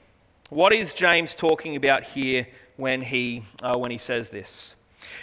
What 0.49 0.73
is 0.73 0.93
James 0.93 1.35
talking 1.35 1.75
about 1.75 2.03
here 2.03 2.47
when 2.75 3.01
he, 3.01 3.45
uh, 3.61 3.77
when 3.77 3.91
he 3.91 3.99
says 3.99 4.31
this? 4.31 4.75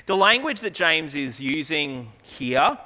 The 0.06 0.16
language 0.16 0.60
that 0.60 0.72
James 0.72 1.16
is 1.16 1.40
using 1.40 2.12
here, 2.22 2.78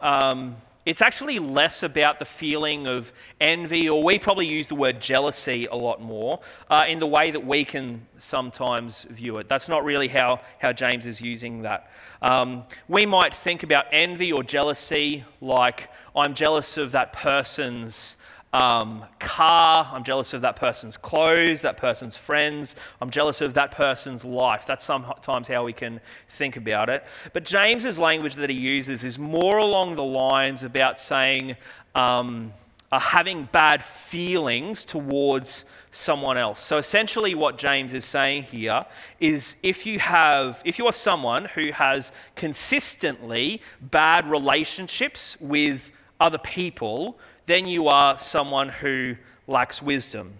um, 0.00 0.56
it's 0.86 1.00
actually 1.00 1.38
less 1.38 1.82
about 1.82 2.18
the 2.18 2.24
feeling 2.24 2.86
of 2.86 3.12
envy, 3.40 3.88
or 3.88 4.02
we 4.02 4.18
probably 4.18 4.46
use 4.46 4.68
the 4.68 4.74
word 4.74 5.00
jealousy 5.00 5.66
a 5.70 5.76
lot 5.76 6.02
more 6.02 6.40
uh, 6.68 6.84
in 6.86 6.98
the 6.98 7.06
way 7.06 7.30
that 7.30 7.44
we 7.44 7.64
can 7.64 8.06
sometimes 8.18 9.04
view 9.04 9.38
it. 9.38 9.48
That's 9.48 9.68
not 9.68 9.84
really 9.84 10.08
how, 10.08 10.40
how 10.58 10.72
James 10.72 11.06
is 11.06 11.20
using 11.20 11.62
that. 11.62 11.90
Um, 12.20 12.64
we 12.86 13.06
might 13.06 13.34
think 13.34 13.62
about 13.62 13.86
envy 13.92 14.32
or 14.32 14.42
jealousy 14.42 15.24
like, 15.40 15.88
I'm 16.14 16.34
jealous 16.34 16.76
of 16.76 16.92
that 16.92 17.12
person's 17.12 18.16
um, 18.54 19.04
car. 19.18 19.90
I'm 19.92 20.04
jealous 20.04 20.32
of 20.32 20.42
that 20.42 20.54
person's 20.54 20.96
clothes, 20.96 21.62
that 21.62 21.76
person's 21.76 22.16
friends. 22.16 22.76
I'm 23.00 23.10
jealous 23.10 23.40
of 23.40 23.54
that 23.54 23.72
person's 23.72 24.24
life. 24.24 24.64
That's 24.64 24.84
sometimes 24.84 25.48
how 25.48 25.64
we 25.64 25.72
can 25.72 26.00
think 26.28 26.56
about 26.56 26.88
it. 26.88 27.04
But 27.32 27.44
James's 27.44 27.98
language 27.98 28.36
that 28.36 28.48
he 28.48 28.56
uses 28.56 29.02
is 29.02 29.18
more 29.18 29.58
along 29.58 29.96
the 29.96 30.04
lines 30.04 30.62
about 30.62 31.00
saying, 31.00 31.56
um, 31.96 32.52
uh, 32.92 33.00
having 33.00 33.48
bad 33.50 33.82
feelings 33.82 34.84
towards 34.84 35.64
someone 35.90 36.38
else. 36.38 36.60
So 36.60 36.78
essentially 36.78 37.34
what 37.34 37.58
James 37.58 37.92
is 37.92 38.04
saying 38.04 38.44
here 38.44 38.82
is 39.18 39.56
if 39.64 39.84
you 39.84 39.98
have 39.98 40.62
if 40.64 40.78
you 40.78 40.86
are 40.86 40.92
someone 40.92 41.46
who 41.46 41.72
has 41.72 42.12
consistently 42.36 43.60
bad 43.80 44.30
relationships 44.30 45.36
with 45.40 45.90
other 46.20 46.38
people, 46.38 47.18
then 47.46 47.66
you 47.66 47.88
are 47.88 48.16
someone 48.18 48.68
who 48.68 49.16
lacks 49.46 49.82
wisdom. 49.82 50.34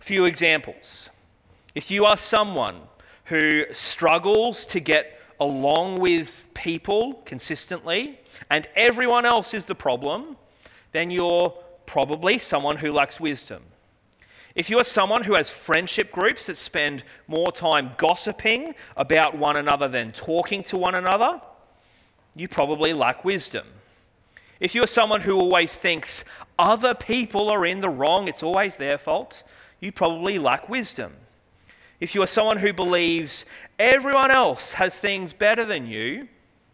A 0.00 0.02
few 0.02 0.24
examples. 0.24 1.10
If 1.74 1.90
you 1.90 2.04
are 2.04 2.16
someone 2.16 2.76
who 3.24 3.64
struggles 3.72 4.66
to 4.66 4.80
get 4.80 5.20
along 5.38 6.00
with 6.00 6.48
people 6.54 7.22
consistently 7.24 8.18
and 8.50 8.66
everyone 8.74 9.24
else 9.24 9.54
is 9.54 9.64
the 9.64 9.74
problem, 9.74 10.36
then 10.92 11.10
you're 11.10 11.50
probably 11.86 12.38
someone 12.38 12.76
who 12.76 12.92
lacks 12.92 13.18
wisdom. 13.18 13.62
If 14.54 14.68
you 14.68 14.78
are 14.78 14.84
someone 14.84 15.24
who 15.24 15.34
has 15.34 15.48
friendship 15.48 16.10
groups 16.10 16.46
that 16.46 16.56
spend 16.56 17.04
more 17.28 17.52
time 17.52 17.92
gossiping 17.96 18.74
about 18.96 19.36
one 19.36 19.56
another 19.56 19.88
than 19.88 20.12
talking 20.12 20.62
to 20.64 20.76
one 20.76 20.96
another, 20.96 21.40
you 22.34 22.48
probably 22.48 22.92
lack 22.92 23.24
wisdom. 23.24 23.66
If 24.60 24.74
you're 24.74 24.86
someone 24.86 25.22
who 25.22 25.38
always 25.38 25.74
thinks 25.74 26.24
other 26.58 26.94
people 26.94 27.48
are 27.48 27.64
in 27.64 27.80
the 27.80 27.88
wrong, 27.88 28.28
it's 28.28 28.42
always 28.42 28.76
their 28.76 28.98
fault, 28.98 29.42
you 29.80 29.90
probably 29.90 30.38
lack 30.38 30.68
wisdom. 30.68 31.14
If 31.98 32.14
you 32.14 32.22
are 32.22 32.26
someone 32.26 32.58
who 32.58 32.72
believes 32.72 33.46
everyone 33.78 34.30
else 34.30 34.74
has 34.74 34.98
things 34.98 35.32
better 35.32 35.64
than 35.64 35.86
you, 35.86 36.28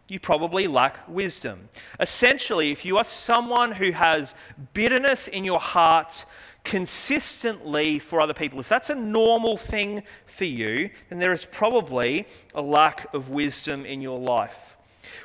you 0.09 0.19
probably 0.19 0.67
lack 0.67 1.07
wisdom. 1.07 1.69
Essentially, 1.99 2.71
if 2.71 2.85
you 2.85 2.97
are 2.97 3.03
someone 3.03 3.73
who 3.73 3.91
has 3.91 4.35
bitterness 4.73 5.27
in 5.27 5.43
your 5.43 5.59
heart 5.59 6.25
consistently 6.63 7.99
for 7.99 8.21
other 8.21 8.33
people, 8.33 8.59
if 8.59 8.69
that's 8.69 8.89
a 8.89 8.95
normal 8.95 9.57
thing 9.57 10.03
for 10.25 10.45
you, 10.45 10.89
then 11.09 11.19
there 11.19 11.33
is 11.33 11.45
probably 11.45 12.25
a 12.53 12.61
lack 12.61 13.13
of 13.13 13.29
wisdom 13.29 13.85
in 13.85 14.01
your 14.01 14.19
life. 14.19 14.76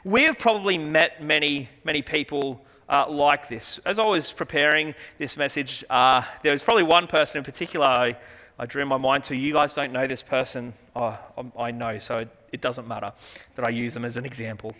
We 0.04 0.24
have 0.24 0.38
probably 0.38 0.78
met 0.78 1.22
many, 1.22 1.68
many 1.84 2.02
people 2.02 2.64
uh, 2.88 3.08
like 3.08 3.48
this. 3.48 3.78
As 3.84 3.98
I 3.98 4.06
was 4.06 4.32
preparing 4.32 4.94
this 5.18 5.36
message, 5.36 5.84
uh, 5.88 6.22
there 6.42 6.52
was 6.52 6.62
probably 6.62 6.82
one 6.82 7.06
person 7.06 7.38
in 7.38 7.44
particular 7.44 7.86
I, 7.86 8.16
I 8.58 8.66
drew 8.66 8.84
my 8.84 8.98
mind 8.98 9.24
to. 9.24 9.36
You 9.36 9.52
guys 9.52 9.74
don't 9.74 9.92
know 9.92 10.06
this 10.06 10.22
person. 10.22 10.74
Oh, 10.94 11.18
I 11.58 11.70
know, 11.70 11.98
so 11.98 12.14
it, 12.14 12.28
it, 12.52 12.60
doesn't 12.60 12.86
matter 12.86 13.10
that 13.56 13.66
I 13.66 13.70
use 13.70 13.94
them 13.94 14.04
as 14.04 14.16
an 14.16 14.26
example. 14.26 14.74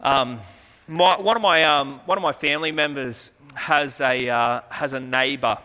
Um, 0.00 0.40
my, 0.88 1.20
one, 1.20 1.36
of 1.36 1.42
my, 1.42 1.62
um, 1.64 2.00
one 2.04 2.18
of 2.18 2.22
my 2.22 2.32
family 2.32 2.72
members 2.72 3.30
has 3.54 4.00
a, 4.00 4.28
uh, 4.28 4.60
has 4.70 4.92
a 4.92 5.00
neighbour. 5.00 5.58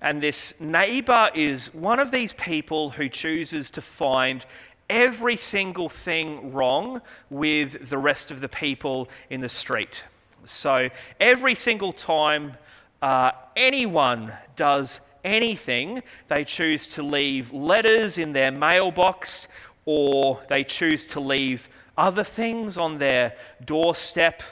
And 0.00 0.22
this 0.22 0.54
neighbour 0.60 1.28
is 1.34 1.74
one 1.74 1.98
of 1.98 2.12
these 2.12 2.32
people 2.34 2.90
who 2.90 3.08
chooses 3.08 3.70
to 3.72 3.80
find 3.80 4.46
every 4.88 5.36
single 5.36 5.88
thing 5.88 6.52
wrong 6.52 7.00
with 7.30 7.90
the 7.90 7.98
rest 7.98 8.30
of 8.30 8.40
the 8.40 8.48
people 8.48 9.08
in 9.30 9.40
the 9.40 9.48
street. 9.48 10.04
So 10.44 10.88
every 11.20 11.54
single 11.54 11.92
time 11.92 12.54
uh, 13.02 13.32
anyone 13.54 14.32
does 14.56 15.00
anything, 15.24 16.02
they 16.28 16.44
choose 16.44 16.88
to 16.88 17.02
leave 17.02 17.52
letters 17.52 18.18
in 18.18 18.32
their 18.32 18.50
mailbox 18.50 19.48
or 19.84 20.40
they 20.48 20.64
choose 20.64 21.06
to 21.08 21.20
leave 21.20 21.68
other 21.96 22.24
things 22.24 22.76
on 22.78 22.98
their 22.98 23.34
doorstep. 23.64 24.42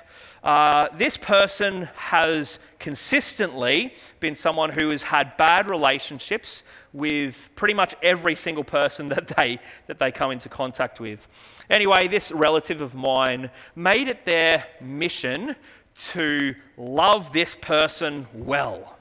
Uh, 0.43 0.89
this 0.97 1.17
person 1.17 1.89
has 1.97 2.59
consistently 2.79 3.95
been 4.21 4.35
someone 4.35 4.71
who 4.71 4.91
has 4.91 5.05
had 5.05 5.37
bad 5.37 5.69
relationships 5.69 6.63
with 6.97 7.51
pretty 7.55 7.75
much 7.75 7.95
every 8.03 8.35
single 8.35 8.65
person 8.65 9.09
that 9.11 9.29
they, 9.29 9.59
that 9.87 9.99
they 9.99 10.11
come 10.11 10.31
into 10.31 10.49
contact 10.49 10.99
with. 10.99 11.29
Anyway, 11.69 12.09
this 12.09 12.33
relative 12.33 12.81
of 12.81 12.95
mine 12.95 13.51
made 13.75 14.09
it 14.09 14.25
their 14.25 14.65
mission 14.81 15.55
to 15.95 16.55
love 16.77 17.33
this 17.33 17.55
person 17.55 18.27
well. 18.35 18.96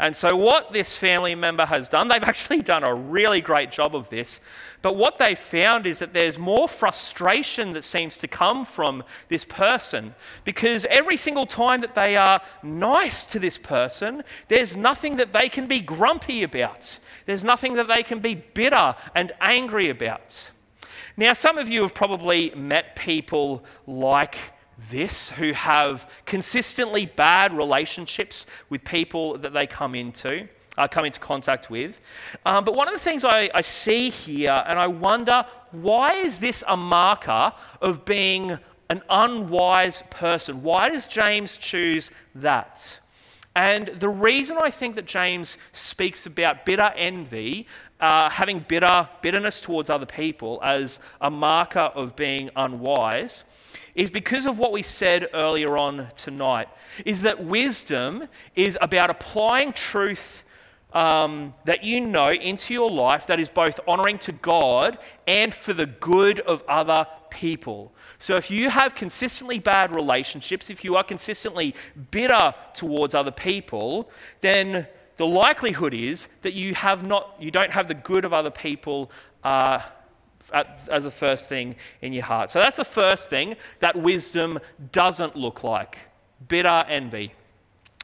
And 0.00 0.16
so, 0.16 0.34
what 0.34 0.72
this 0.72 0.96
family 0.96 1.34
member 1.34 1.66
has 1.66 1.86
done, 1.86 2.08
they've 2.08 2.24
actually 2.32 2.62
done 2.62 2.84
a 2.84 2.94
really 2.94 3.42
great 3.42 3.70
job 3.70 3.94
of 3.94 4.08
this. 4.08 4.40
But 4.80 4.96
what 4.96 5.18
they 5.18 5.34
found 5.34 5.86
is 5.86 5.98
that 5.98 6.14
there's 6.14 6.38
more 6.38 6.66
frustration 6.66 7.74
that 7.74 7.84
seems 7.84 8.16
to 8.18 8.26
come 8.26 8.64
from 8.64 9.04
this 9.28 9.44
person 9.44 10.14
because 10.42 10.86
every 10.86 11.18
single 11.18 11.44
time 11.44 11.82
that 11.82 11.94
they 11.94 12.16
are 12.16 12.40
nice 12.62 13.26
to 13.26 13.38
this 13.38 13.58
person, 13.58 14.24
there's 14.48 14.74
nothing 14.74 15.16
that 15.16 15.34
they 15.34 15.50
can 15.50 15.66
be 15.66 15.80
grumpy 15.80 16.42
about. 16.42 16.98
There's 17.26 17.44
nothing 17.44 17.74
that 17.74 17.88
they 17.88 18.02
can 18.02 18.20
be 18.20 18.36
bitter 18.36 18.96
and 19.14 19.32
angry 19.38 19.90
about. 19.90 20.50
Now, 21.18 21.34
some 21.34 21.58
of 21.58 21.68
you 21.68 21.82
have 21.82 21.92
probably 21.92 22.50
met 22.54 22.96
people 22.96 23.62
like 23.86 24.38
this 24.88 25.30
who 25.30 25.52
have 25.52 26.10
consistently 26.24 27.06
bad 27.06 27.52
relationships 27.52 28.46
with 28.68 28.84
people 28.84 29.36
that 29.38 29.52
they 29.52 29.66
come 29.66 29.94
into. 29.94 30.48
Uh, 30.78 30.86
come 30.86 31.04
into 31.04 31.20
contact 31.20 31.68
with. 31.68 32.00
Um, 32.46 32.64
but 32.64 32.74
one 32.74 32.86
of 32.86 32.94
the 32.94 33.00
things 33.00 33.24
I, 33.24 33.50
I 33.52 33.60
see 33.60 34.08
here, 34.08 34.64
and 34.66 34.78
I 34.78 34.86
wonder 34.86 35.44
why 35.72 36.14
is 36.14 36.38
this 36.38 36.62
a 36.66 36.76
marker 36.76 37.52
of 37.82 38.04
being 38.04 38.56
an 38.88 39.02
unwise 39.10 40.02
person? 40.10 40.62
Why 40.62 40.88
does 40.88 41.06
James 41.06 41.56
choose 41.56 42.10
that? 42.36 43.00
And 43.54 43.88
the 43.98 44.08
reason 44.08 44.58
I 44.60 44.70
think 44.70 44.94
that 44.94 45.06
James 45.06 45.58
speaks 45.72 46.24
about 46.24 46.64
bitter 46.64 46.92
envy, 46.96 47.66
uh, 48.00 48.30
having 48.30 48.60
bitter 48.60 49.08
bitterness 49.22 49.60
towards 49.60 49.90
other 49.90 50.06
people 50.06 50.60
as 50.62 51.00
a 51.20 51.30
marker 51.30 51.90
of 51.94 52.16
being 52.16 52.50
unwise, 52.56 53.44
is 54.00 54.10
because 54.10 54.46
of 54.46 54.58
what 54.58 54.72
we 54.72 54.82
said 54.82 55.28
earlier 55.34 55.76
on 55.76 56.08
tonight, 56.16 56.68
is 57.04 57.20
that 57.20 57.44
wisdom 57.44 58.26
is 58.56 58.78
about 58.80 59.10
applying 59.10 59.74
truth 59.74 60.42
um, 60.94 61.52
that 61.66 61.84
you 61.84 62.00
know 62.00 62.30
into 62.30 62.72
your 62.72 62.90
life 62.90 63.26
that 63.26 63.38
is 63.38 63.50
both 63.50 63.78
honoring 63.86 64.16
to 64.20 64.32
God 64.32 64.96
and 65.26 65.54
for 65.54 65.74
the 65.74 65.84
good 65.84 66.40
of 66.40 66.64
other 66.66 67.06
people. 67.28 67.92
So 68.18 68.36
if 68.36 68.50
you 68.50 68.70
have 68.70 68.94
consistently 68.94 69.58
bad 69.58 69.94
relationships, 69.94 70.70
if 70.70 70.82
you 70.82 70.96
are 70.96 71.04
consistently 71.04 71.74
bitter 72.10 72.54
towards 72.72 73.14
other 73.14 73.30
people, 73.30 74.08
then 74.40 74.86
the 75.18 75.26
likelihood 75.26 75.92
is 75.92 76.28
that 76.40 76.54
you 76.54 76.74
have 76.74 77.06
not, 77.06 77.36
you 77.38 77.50
don't 77.50 77.70
have 77.70 77.86
the 77.86 77.94
good 77.94 78.24
of 78.24 78.32
other 78.32 78.50
people 78.50 79.10
uh, 79.44 79.80
as 80.52 81.04
the 81.04 81.10
first 81.10 81.48
thing 81.48 81.76
in 82.00 82.12
your 82.12 82.24
heart. 82.24 82.50
So 82.50 82.58
that's 82.58 82.76
the 82.76 82.84
first 82.84 83.30
thing 83.30 83.56
that 83.80 83.96
wisdom 83.96 84.58
doesn't 84.92 85.36
look 85.36 85.62
like 85.64 85.98
bitter 86.48 86.84
envy. 86.88 87.34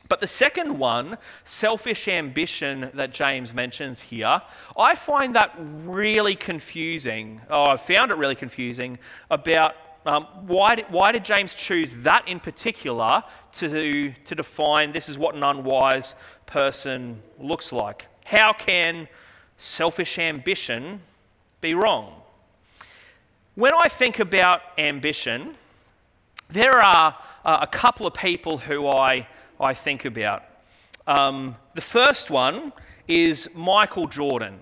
But 0.08 0.20
the 0.20 0.26
second 0.26 0.78
one, 0.78 1.18
selfish 1.44 2.06
ambition, 2.06 2.90
that 2.94 3.12
James 3.12 3.52
mentions 3.52 4.00
here, 4.00 4.40
I 4.78 4.94
find 4.94 5.34
that 5.34 5.52
really 5.58 6.36
confusing. 6.36 7.40
Oh, 7.50 7.70
I 7.70 7.76
found 7.76 8.10
it 8.10 8.16
really 8.16 8.36
confusing 8.36 8.98
about 9.30 9.74
um, 10.04 10.24
why, 10.46 10.76
did, 10.76 10.86
why 10.88 11.10
did 11.10 11.24
James 11.24 11.52
choose 11.52 11.96
that 11.98 12.28
in 12.28 12.38
particular 12.38 13.24
to, 13.54 14.12
to 14.12 14.34
define 14.36 14.92
this 14.92 15.08
is 15.08 15.18
what 15.18 15.34
an 15.34 15.42
unwise 15.42 16.14
person 16.46 17.20
looks 17.40 17.72
like? 17.72 18.06
How 18.24 18.52
can 18.52 19.08
selfish 19.56 20.20
ambition 20.20 21.00
be 21.60 21.74
wrong? 21.74 22.22
When 23.56 23.72
I 23.72 23.88
think 23.88 24.18
about 24.18 24.60
ambition, 24.76 25.54
there 26.50 26.78
are 26.78 27.16
uh, 27.42 27.58
a 27.62 27.66
couple 27.66 28.06
of 28.06 28.12
people 28.12 28.58
who 28.58 28.86
I, 28.86 29.26
I 29.58 29.72
think 29.72 30.04
about. 30.04 30.42
Um, 31.06 31.56
the 31.72 31.80
first 31.80 32.28
one 32.28 32.74
is 33.08 33.48
Michael 33.54 34.08
Jordan. 34.08 34.58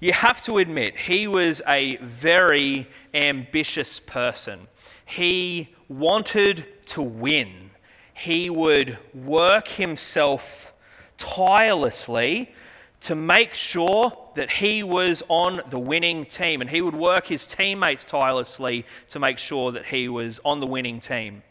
You 0.00 0.12
have 0.12 0.42
to 0.46 0.58
admit, 0.58 0.96
he 0.96 1.28
was 1.28 1.62
a 1.68 1.98
very 1.98 2.88
ambitious 3.14 4.00
person. 4.00 4.66
He 5.04 5.68
wanted 5.88 6.66
to 6.86 7.00
win. 7.00 7.70
He 8.12 8.50
would 8.50 8.98
work 9.14 9.68
himself 9.68 10.72
tirelessly 11.16 12.52
to 13.06 13.14
make 13.14 13.54
sure 13.54 14.12
that 14.34 14.50
he 14.50 14.82
was 14.82 15.22
on 15.28 15.60
the 15.70 15.78
winning 15.78 16.24
team 16.24 16.60
and 16.60 16.68
he 16.68 16.82
would 16.82 16.96
work 16.96 17.24
his 17.28 17.46
teammates 17.46 18.02
tirelessly 18.02 18.84
to 19.08 19.20
make 19.20 19.38
sure 19.38 19.70
that 19.70 19.86
he 19.86 20.08
was 20.08 20.40
on 20.44 20.58
the 20.58 20.66
winning 20.66 20.98
team. 20.98 21.44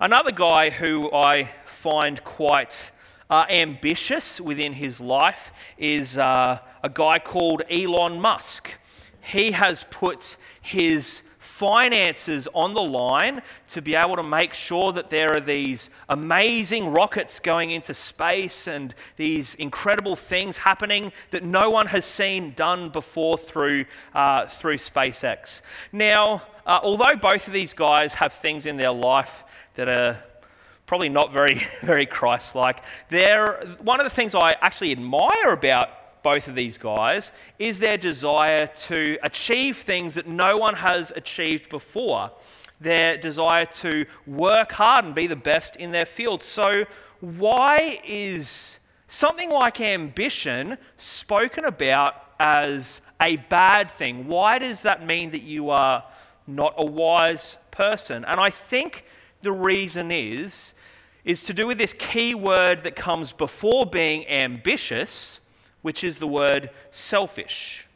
Another 0.00 0.32
guy 0.32 0.70
who 0.70 1.12
I 1.12 1.50
find 1.66 2.24
quite 2.24 2.90
uh, 3.28 3.44
ambitious 3.50 4.40
within 4.40 4.72
his 4.72 4.98
life 4.98 5.52
is 5.76 6.16
uh, 6.16 6.60
a 6.82 6.88
guy 6.88 7.18
called 7.18 7.62
Elon 7.68 8.18
Musk. 8.18 8.70
He 9.20 9.50
has 9.50 9.84
put 9.90 10.38
his 10.62 11.24
finances 11.56 12.46
on 12.52 12.74
the 12.74 12.82
line 12.82 13.40
to 13.66 13.80
be 13.80 13.94
able 13.94 14.14
to 14.14 14.22
make 14.22 14.52
sure 14.52 14.92
that 14.92 15.08
there 15.08 15.34
are 15.34 15.40
these 15.40 15.88
amazing 16.10 16.92
rockets 16.92 17.40
going 17.40 17.70
into 17.70 17.94
space 17.94 18.68
and 18.68 18.94
these 19.16 19.54
incredible 19.54 20.14
things 20.16 20.58
happening 20.58 21.10
that 21.30 21.42
no 21.42 21.70
one 21.70 21.86
has 21.86 22.04
seen 22.04 22.52
done 22.54 22.90
before 22.90 23.38
through, 23.38 23.86
uh, 24.14 24.44
through 24.44 24.76
SpaceX. 24.76 25.62
Now, 25.92 26.42
uh, 26.66 26.80
although 26.82 27.16
both 27.16 27.46
of 27.46 27.54
these 27.54 27.72
guys 27.72 28.12
have 28.14 28.34
things 28.34 28.66
in 28.66 28.76
their 28.76 28.92
life 28.92 29.42
that 29.76 29.88
are 29.88 30.22
probably 30.84 31.08
not 31.08 31.32
very, 31.32 31.54
very 31.80 32.04
Christ 32.04 32.54
like, 32.54 32.84
one 33.80 33.98
of 33.98 34.04
the 34.04 34.10
things 34.10 34.34
I 34.34 34.56
actually 34.60 34.92
admire 34.92 35.52
about 35.52 35.88
both 36.26 36.48
of 36.48 36.56
these 36.56 36.76
guys 36.76 37.30
is 37.56 37.78
their 37.78 37.96
desire 37.96 38.66
to 38.66 39.16
achieve 39.22 39.76
things 39.76 40.14
that 40.14 40.26
no 40.26 40.58
one 40.58 40.74
has 40.74 41.12
achieved 41.14 41.68
before. 41.68 42.32
their 42.80 43.16
desire 43.16 43.64
to 43.64 44.04
work 44.26 44.72
hard 44.72 45.04
and 45.04 45.14
be 45.14 45.28
the 45.28 45.42
best 45.52 45.76
in 45.76 45.92
their 45.92 46.04
field. 46.04 46.42
So, 46.42 46.84
why 47.20 48.00
is 48.04 48.80
something 49.06 49.50
like 49.50 49.80
ambition 49.80 50.76
spoken 50.96 51.64
about 51.64 52.12
as 52.40 53.00
a 53.20 53.36
bad 53.36 53.90
thing? 53.90 54.26
Why 54.26 54.58
does 54.58 54.82
that 54.82 55.06
mean 55.06 55.30
that 55.30 55.42
you 55.42 55.70
are 55.70 56.04
not 56.46 56.74
a 56.76 56.84
wise 56.84 57.56
person? 57.70 58.24
And 58.24 58.38
I 58.40 58.50
think 58.50 59.04
the 59.42 59.52
reason 59.52 60.10
is 60.10 60.74
is 61.24 61.42
to 61.44 61.54
do 61.54 61.66
with 61.66 61.78
this 61.78 61.92
key 61.92 62.34
word 62.34 62.84
that 62.84 62.94
comes 62.96 63.32
before 63.32 63.86
being 63.86 64.26
ambitious, 64.28 65.40
which 65.86 66.02
is 66.02 66.18
the 66.18 66.26
word 66.26 66.68
selfish. 66.90 67.86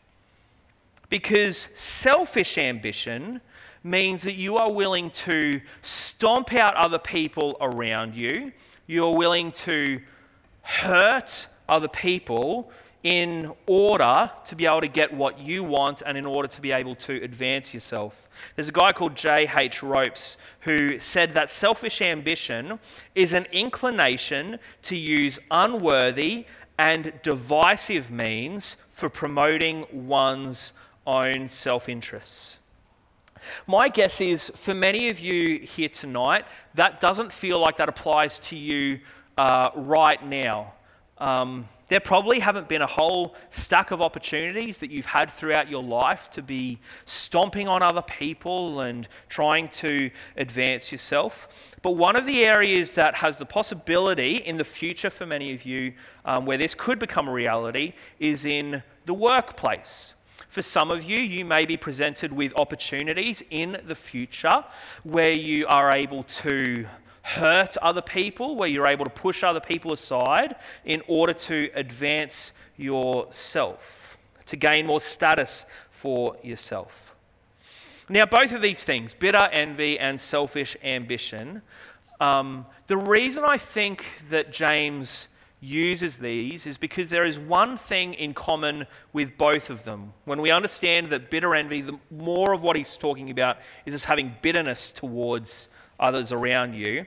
Because 1.08 1.56
selfish 1.74 2.56
ambition 2.56 3.40
means 3.82 4.22
that 4.22 4.34
you 4.34 4.58
are 4.58 4.70
willing 4.70 5.10
to 5.10 5.60
stomp 5.82 6.52
out 6.52 6.76
other 6.76 7.00
people 7.00 7.56
around 7.60 8.14
you, 8.14 8.52
you're 8.86 9.16
willing 9.16 9.50
to 9.50 10.00
hurt 10.62 11.48
other 11.68 11.88
people 11.88 12.70
in 13.02 13.52
order 13.66 14.30
to 14.44 14.54
be 14.54 14.66
able 14.66 14.82
to 14.82 14.88
get 14.88 15.12
what 15.12 15.40
you 15.40 15.64
want 15.64 16.00
and 16.06 16.16
in 16.16 16.26
order 16.26 16.46
to 16.46 16.60
be 16.60 16.70
able 16.70 16.94
to 16.94 17.20
advance 17.24 17.74
yourself. 17.74 18.28
There's 18.54 18.68
a 18.68 18.72
guy 18.72 18.92
called 18.92 19.16
J.H. 19.16 19.82
Ropes 19.82 20.38
who 20.60 20.96
said 21.00 21.32
that 21.32 21.50
selfish 21.50 22.00
ambition 22.02 22.78
is 23.16 23.32
an 23.32 23.46
inclination 23.50 24.60
to 24.82 24.94
use 24.94 25.40
unworthy 25.50 26.46
and 26.80 27.12
divisive 27.22 28.10
means 28.10 28.78
for 28.90 29.10
promoting 29.10 29.84
one's 29.92 30.72
own 31.06 31.50
self 31.50 31.90
interests. 31.90 32.58
My 33.66 33.90
guess 33.90 34.18
is 34.18 34.48
for 34.48 34.72
many 34.74 35.10
of 35.10 35.20
you 35.20 35.58
here 35.58 35.90
tonight, 35.90 36.46
that 36.74 36.98
doesn't 36.98 37.32
feel 37.32 37.58
like 37.58 37.76
that 37.76 37.90
applies 37.90 38.38
to 38.48 38.56
you 38.56 39.00
uh, 39.36 39.68
right 39.74 40.24
now. 40.24 40.72
Um, 41.20 41.68
there 41.88 42.00
probably 42.00 42.38
haven't 42.38 42.68
been 42.68 42.82
a 42.82 42.86
whole 42.86 43.34
stack 43.50 43.90
of 43.90 44.00
opportunities 44.00 44.78
that 44.78 44.90
you've 44.90 45.06
had 45.06 45.30
throughout 45.30 45.68
your 45.68 45.82
life 45.82 46.30
to 46.30 46.40
be 46.42 46.78
stomping 47.04 47.66
on 47.66 47.82
other 47.82 48.00
people 48.00 48.80
and 48.80 49.08
trying 49.28 49.68
to 49.68 50.10
advance 50.36 50.92
yourself. 50.92 51.48
But 51.82 51.92
one 51.92 52.14
of 52.14 52.26
the 52.26 52.44
areas 52.44 52.92
that 52.94 53.16
has 53.16 53.38
the 53.38 53.44
possibility 53.44 54.36
in 54.36 54.56
the 54.56 54.64
future 54.64 55.10
for 55.10 55.26
many 55.26 55.52
of 55.52 55.64
you 55.64 55.94
um, 56.24 56.46
where 56.46 56.56
this 56.56 56.74
could 56.74 57.00
become 57.00 57.26
a 57.26 57.32
reality 57.32 57.94
is 58.20 58.44
in 58.44 58.84
the 59.06 59.14
workplace. 59.14 60.14
For 60.48 60.62
some 60.62 60.90
of 60.90 61.04
you, 61.04 61.18
you 61.18 61.44
may 61.44 61.64
be 61.64 61.76
presented 61.76 62.32
with 62.32 62.52
opportunities 62.56 63.42
in 63.50 63.80
the 63.86 63.94
future 63.94 64.64
where 65.02 65.32
you 65.32 65.66
are 65.66 65.94
able 65.94 66.22
to 66.24 66.86
hurt 67.22 67.76
other 67.78 68.02
people, 68.02 68.56
where 68.56 68.68
you're 68.68 68.86
able 68.86 69.04
to 69.04 69.10
push 69.10 69.42
other 69.42 69.60
people 69.60 69.92
aside 69.92 70.56
in 70.84 71.02
order 71.06 71.32
to 71.32 71.70
advance 71.74 72.52
yourself, 72.76 74.18
to 74.46 74.56
gain 74.56 74.86
more 74.86 75.00
status 75.00 75.66
for 75.90 76.36
yourself. 76.42 77.14
Now, 78.08 78.26
both 78.26 78.52
of 78.52 78.62
these 78.62 78.82
things, 78.82 79.14
bitter 79.14 79.48
envy 79.52 79.98
and 79.98 80.20
selfish 80.20 80.76
ambition, 80.82 81.62
um, 82.20 82.66
the 82.86 82.96
reason 82.96 83.44
I 83.44 83.56
think 83.56 84.04
that 84.30 84.52
James 84.52 85.28
uses 85.60 86.16
these 86.16 86.66
is 86.66 86.78
because 86.78 87.10
there 87.10 87.24
is 87.24 87.38
one 87.38 87.76
thing 87.76 88.14
in 88.14 88.34
common 88.34 88.86
with 89.12 89.36
both 89.36 89.70
of 89.70 89.84
them. 89.84 90.12
When 90.24 90.40
we 90.40 90.50
understand 90.50 91.10
that 91.10 91.30
bitter 91.30 91.54
envy, 91.54 91.82
the 91.82 91.98
more 92.10 92.52
of 92.52 92.62
what 92.62 92.76
he's 92.76 92.96
talking 92.96 93.30
about 93.30 93.58
is 93.84 93.94
just 93.94 94.06
having 94.06 94.34
bitterness 94.42 94.90
towards 94.90 95.68
others 96.00 96.32
around 96.32 96.74
you. 96.74 97.06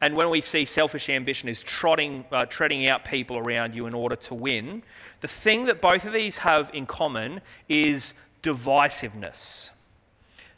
And 0.00 0.14
when 0.14 0.28
we 0.28 0.40
see 0.40 0.66
selfish 0.66 1.08
ambition 1.08 1.48
is 1.48 1.62
trotting, 1.62 2.26
uh, 2.30 2.44
treading 2.46 2.88
out 2.88 3.04
people 3.04 3.38
around 3.38 3.74
you 3.74 3.86
in 3.86 3.94
order 3.94 4.16
to 4.16 4.34
win, 4.34 4.82
the 5.20 5.28
thing 5.28 5.64
that 5.66 5.80
both 5.80 6.04
of 6.04 6.12
these 6.12 6.38
have 6.38 6.70
in 6.74 6.84
common 6.86 7.40
is 7.68 8.12
divisiveness. 8.42 9.70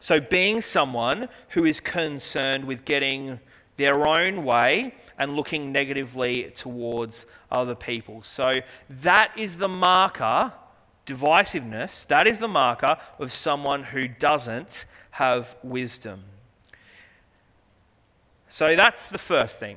So, 0.01 0.21
being 0.21 0.61
someone 0.61 1.29
who 1.51 1.65
is 1.65 1.81
concerned 1.81 2.65
with 2.65 2.85
getting 2.85 3.41
their 3.77 4.07
own 4.07 4.45
way 4.45 4.95
and 5.19 5.35
looking 5.35 5.73
negatively 5.73 6.51
towards 6.55 7.27
other 7.51 7.75
people. 7.75 8.23
So, 8.23 8.61
that 8.89 9.33
is 9.37 9.59
the 9.59 9.69
marker, 9.69 10.53
divisiveness, 11.07 12.07
that 12.09 12.27
is 12.27 12.39
the 12.39 12.49
marker 12.49 12.97
of 13.19 13.33
someone 13.33 13.85
who 13.85 14.07
doesn't 14.07 14.85
have 15.13 15.57
wisdom. 15.63 16.25
So 18.49 18.75
that's 18.75 19.09
the 19.09 19.19
first 19.19 19.61
thing. 19.61 19.77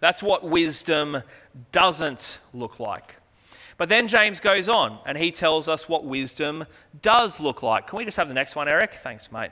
That's 0.00 0.22
what 0.22 0.44
wisdom 0.44 1.22
doesn't 1.72 2.40
look 2.52 2.78
like. 2.78 3.16
But 3.76 3.88
then 3.88 4.06
James 4.06 4.38
goes 4.38 4.68
on 4.68 4.98
and 5.06 5.18
he 5.18 5.30
tells 5.30 5.66
us 5.66 5.88
what 5.88 6.04
wisdom 6.04 6.66
does 7.02 7.40
look 7.40 7.62
like. 7.62 7.86
Can 7.86 7.96
we 7.96 8.04
just 8.04 8.16
have 8.18 8.28
the 8.28 8.34
next 8.34 8.54
one, 8.54 8.68
Eric? 8.68 8.94
Thanks, 8.94 9.32
mate. 9.32 9.50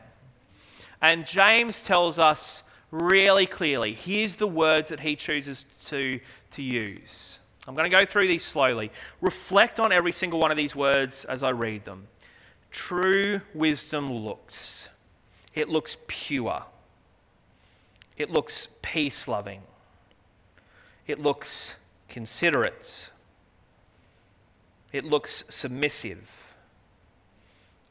And 1.00 1.26
James 1.26 1.82
tells 1.82 2.18
us 2.18 2.62
really 2.90 3.46
clearly 3.46 3.94
here's 3.94 4.36
the 4.36 4.46
words 4.46 4.90
that 4.90 5.00
he 5.00 5.16
chooses 5.16 5.64
to, 5.86 6.20
to 6.50 6.62
use. 6.62 7.40
I'm 7.66 7.74
going 7.74 7.90
to 7.90 7.96
go 7.96 8.04
through 8.04 8.28
these 8.28 8.44
slowly. 8.44 8.90
Reflect 9.20 9.80
on 9.80 9.92
every 9.92 10.12
single 10.12 10.38
one 10.38 10.50
of 10.50 10.56
these 10.56 10.76
words 10.76 11.24
as 11.24 11.42
I 11.42 11.50
read 11.50 11.84
them. 11.84 12.08
True 12.70 13.40
wisdom 13.54 14.12
looks, 14.12 14.88
it 15.54 15.68
looks 15.68 15.96
pure. 16.06 16.64
It 18.16 18.30
looks 18.30 18.68
peace 18.82 19.26
loving. 19.26 19.62
It 21.06 21.20
looks 21.20 21.76
considerate. 22.08 23.10
It 24.92 25.04
looks 25.04 25.44
submissive. 25.48 26.54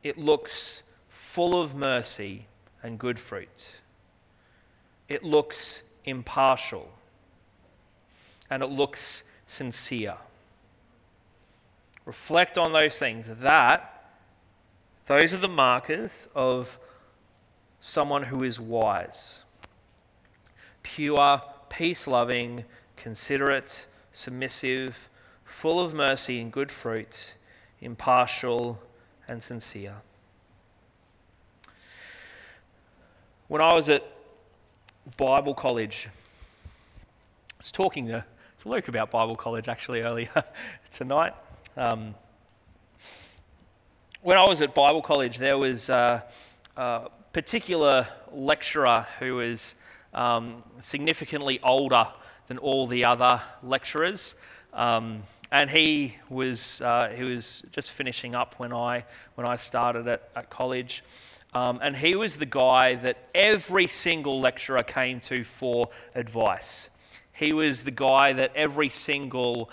It 0.03 0.17
looks 0.17 0.83
full 1.09 1.61
of 1.61 1.75
mercy 1.75 2.45
and 2.83 2.97
good 2.97 3.19
fruit. 3.19 3.81
It 5.09 5.23
looks 5.23 5.83
impartial. 6.05 6.91
And 8.49 8.63
it 8.63 8.69
looks 8.69 9.23
sincere. 9.45 10.17
Reflect 12.05 12.57
on 12.57 12.73
those 12.73 12.97
things. 12.97 13.27
That, 13.27 14.05
those 15.07 15.33
are 15.33 15.37
the 15.37 15.47
markers 15.47 16.27
of 16.35 16.79
someone 17.79 18.23
who 18.23 18.43
is 18.43 18.59
wise 18.59 19.41
pure, 20.95 21.41
peace 21.69 22.05
loving, 22.05 22.65
considerate, 22.97 23.87
submissive, 24.11 25.09
full 25.45 25.79
of 25.79 25.93
mercy 25.93 26.41
and 26.41 26.51
good 26.51 26.71
fruit, 26.71 27.35
impartial 27.79 28.81
and 29.27 29.41
sincere. 29.41 29.95
When 33.47 33.61
I 33.61 33.73
was 33.73 33.87
at 33.87 34.03
Bible 35.17 35.53
college, 35.53 36.09
I 36.09 37.57
was 37.57 37.71
talking 37.71 38.07
to 38.07 38.25
Luke 38.65 38.87
about 38.87 39.11
Bible 39.11 39.35
college 39.35 39.67
actually 39.69 40.01
earlier 40.01 40.43
tonight. 40.91 41.33
Um, 41.77 42.15
when 44.21 44.37
I 44.37 44.45
was 44.45 44.61
at 44.61 44.75
Bible 44.75 45.01
college, 45.01 45.37
there 45.37 45.57
was 45.57 45.89
a, 45.89 46.25
a 46.75 47.09
particular 47.31 48.07
lecturer 48.31 49.07
who 49.19 49.35
was 49.35 49.75
um, 50.13 50.63
significantly 50.79 51.59
older 51.63 52.07
than 52.47 52.57
all 52.57 52.87
the 52.87 53.05
other 53.05 53.41
lecturers. 53.63 54.35
Um, 54.73 55.23
and 55.51 55.69
he 55.69 56.15
was, 56.29 56.81
uh, 56.81 57.09
he 57.09 57.23
was 57.23 57.65
just 57.71 57.91
finishing 57.91 58.35
up 58.35 58.55
when 58.57 58.71
I, 58.71 59.05
when 59.35 59.45
I 59.47 59.57
started 59.57 60.07
at, 60.07 60.29
at 60.35 60.49
college. 60.49 61.03
Um, 61.53 61.79
and 61.83 61.95
he 61.95 62.15
was 62.15 62.37
the 62.37 62.45
guy 62.45 62.95
that 62.95 63.17
every 63.35 63.87
single 63.87 64.39
lecturer 64.39 64.83
came 64.83 65.19
to 65.21 65.43
for 65.43 65.89
advice. 66.15 66.89
He 67.33 67.51
was 67.51 67.83
the 67.83 67.91
guy 67.91 68.31
that 68.33 68.51
every 68.55 68.89
single 68.89 69.69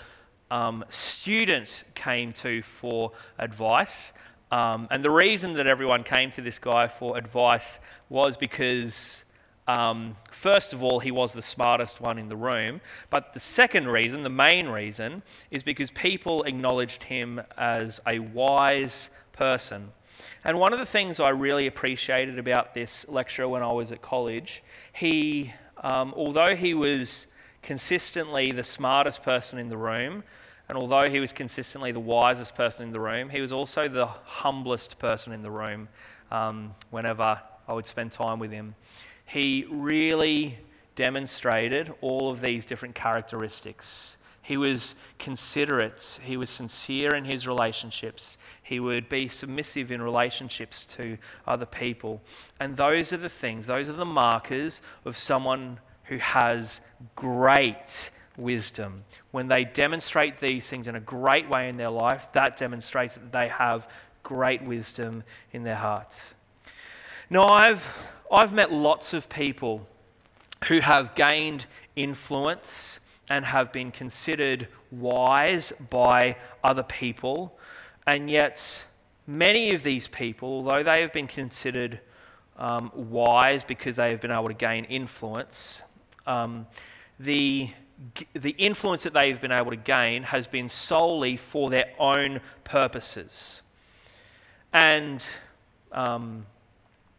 um, 0.51 0.83
student 0.89 1.83
came 1.95 2.33
to 2.33 2.61
for 2.61 3.11
advice. 3.37 4.11
Um, 4.51 4.87
and 4.91 5.05
the 5.05 5.11
reason 5.11 5.53
that 5.53 5.67
everyone 5.67 6.03
came 6.03 6.31
to 6.31 6.41
this 6.41 6.59
guy 6.59 6.87
for 6.87 7.17
advice 7.17 7.79
was 8.09 8.35
because 8.35 9.23
um, 9.69 10.15
first 10.31 10.73
of 10.73 10.81
all, 10.81 10.99
he 10.99 11.11
was 11.11 11.33
the 11.33 11.43
smartest 11.43 12.01
one 12.01 12.17
in 12.17 12.27
the 12.27 12.35
room. 12.35 12.81
But 13.11 13.33
the 13.33 13.39
second 13.39 13.87
reason, 13.87 14.23
the 14.23 14.29
main 14.29 14.67
reason, 14.67 15.21
is 15.51 15.61
because 15.61 15.91
people 15.91 16.41
acknowledged 16.43 17.03
him 17.03 17.39
as 17.55 18.01
a 18.07 18.17
wise 18.17 19.11
person. 19.31 19.91
And 20.43 20.57
one 20.59 20.73
of 20.73 20.79
the 20.79 20.87
things 20.87 21.19
I 21.19 21.29
really 21.29 21.67
appreciated 21.67 22.39
about 22.39 22.73
this 22.73 23.07
lecturer 23.07 23.47
when 23.47 23.61
I 23.61 23.71
was 23.71 23.91
at 23.91 24.01
college, 24.01 24.63
he, 24.91 25.53
um, 25.77 26.15
although 26.17 26.55
he 26.55 26.73
was 26.73 27.27
consistently 27.61 28.51
the 28.51 28.63
smartest 28.63 29.21
person 29.21 29.59
in 29.59 29.69
the 29.69 29.77
room, 29.77 30.23
and 30.67 30.79
although 30.79 31.11
he 31.11 31.19
was 31.19 31.31
consistently 31.31 31.91
the 31.91 31.99
wisest 31.99 32.55
person 32.55 32.87
in 32.87 32.91
the 32.91 32.99
room, 32.99 33.29
he 33.29 33.39
was 33.39 33.51
also 33.51 33.87
the 33.87 34.07
humblest 34.07 34.97
person 34.97 35.31
in 35.31 35.43
the 35.43 35.51
room 35.51 35.89
um, 36.31 36.73
whenever 36.89 37.39
I 37.67 37.73
would 37.73 37.85
spend 37.85 38.11
time 38.11 38.39
with 38.39 38.51
him. 38.51 38.73
He 39.29 39.65
really 39.69 40.57
demonstrated 40.95 41.93
all 42.01 42.31
of 42.31 42.41
these 42.41 42.65
different 42.65 42.95
characteristics. 42.95 44.17
He 44.41 44.57
was 44.57 44.95
considerate, 45.19 46.19
he 46.23 46.35
was 46.35 46.49
sincere 46.49 47.13
in 47.13 47.25
his 47.25 47.47
relationships, 47.47 48.39
he 48.63 48.79
would 48.79 49.07
be 49.07 49.27
submissive 49.27 49.91
in 49.91 50.01
relationships 50.01 50.83
to 50.97 51.19
other 51.45 51.67
people. 51.67 52.21
And 52.59 52.75
those 52.75 53.13
are 53.13 53.17
the 53.17 53.29
things, 53.29 53.67
those 53.67 53.87
are 53.87 53.93
the 53.93 54.05
markers 54.05 54.81
of 55.05 55.15
someone 55.15 55.79
who 56.05 56.17
has 56.17 56.81
great 57.15 58.09
wisdom. 58.35 59.03
When 59.29 59.47
they 59.47 59.63
demonstrate 59.63 60.37
these 60.37 60.67
things 60.67 60.87
in 60.87 60.95
a 60.95 60.99
great 60.99 61.47
way 61.47 61.69
in 61.69 61.77
their 61.77 61.91
life, 61.91 62.31
that 62.33 62.57
demonstrates 62.57 63.13
that 63.13 63.31
they 63.31 63.49
have 63.49 63.87
great 64.23 64.63
wisdom 64.63 65.23
in 65.51 65.63
their 65.63 65.75
hearts. 65.75 66.33
Now, 67.29 67.47
I've, 67.47 67.87
I've 68.31 68.53
met 68.53 68.71
lots 68.71 69.13
of 69.13 69.27
people 69.29 69.87
who 70.65 70.81
have 70.81 71.15
gained 71.15 71.65
influence 71.95 72.99
and 73.27 73.45
have 73.45 73.71
been 73.71 73.91
considered 73.91 74.67
wise 74.91 75.71
by 75.89 76.35
other 76.63 76.83
people, 76.83 77.57
and 78.05 78.29
yet 78.29 78.85
many 79.25 79.73
of 79.73 79.83
these 79.83 80.07
people, 80.07 80.49
although 80.49 80.83
they 80.83 81.01
have 81.01 81.13
been 81.13 81.27
considered 81.27 81.99
um, 82.57 82.91
wise 82.93 83.63
because 83.63 83.95
they 83.95 84.11
have 84.11 84.21
been 84.21 84.31
able 84.31 84.47
to 84.47 84.53
gain 84.53 84.85
influence, 84.85 85.83
um, 86.27 86.67
the 87.19 87.69
the 88.33 88.51
influence 88.51 89.03
that 89.03 89.13
they've 89.13 89.41
been 89.41 89.51
able 89.51 89.71
to 89.71 89.77
gain 89.77 90.23
has 90.23 90.47
been 90.47 90.69
solely 90.69 91.35
for 91.35 91.69
their 91.69 91.91
own 91.99 92.39
purposes. 92.63 93.61
And, 94.71 95.25
um, 95.91 96.45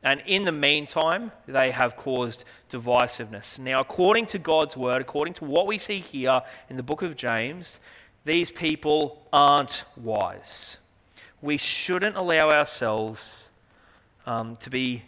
and 0.02 0.22
in 0.26 0.44
the 0.44 0.52
meantime, 0.52 1.30
they 1.46 1.72
have 1.72 1.96
caused 1.96 2.44
divisiveness. 2.70 3.58
Now, 3.58 3.80
according 3.80 4.26
to 4.26 4.38
God's 4.38 4.76
word, 4.76 5.02
according 5.02 5.34
to 5.34 5.44
what 5.44 5.66
we 5.66 5.76
see 5.76 5.98
here 5.98 6.40
in 6.70 6.76
the 6.76 6.82
book 6.82 7.02
of 7.02 7.16
James, 7.16 7.80
these 8.24 8.50
people 8.50 9.26
aren't 9.32 9.84
wise. 9.96 10.78
We 11.42 11.58
shouldn't 11.58 12.16
allow 12.16 12.50
ourselves 12.50 13.48
um, 14.24 14.56
to, 14.56 14.70
be, 14.70 15.02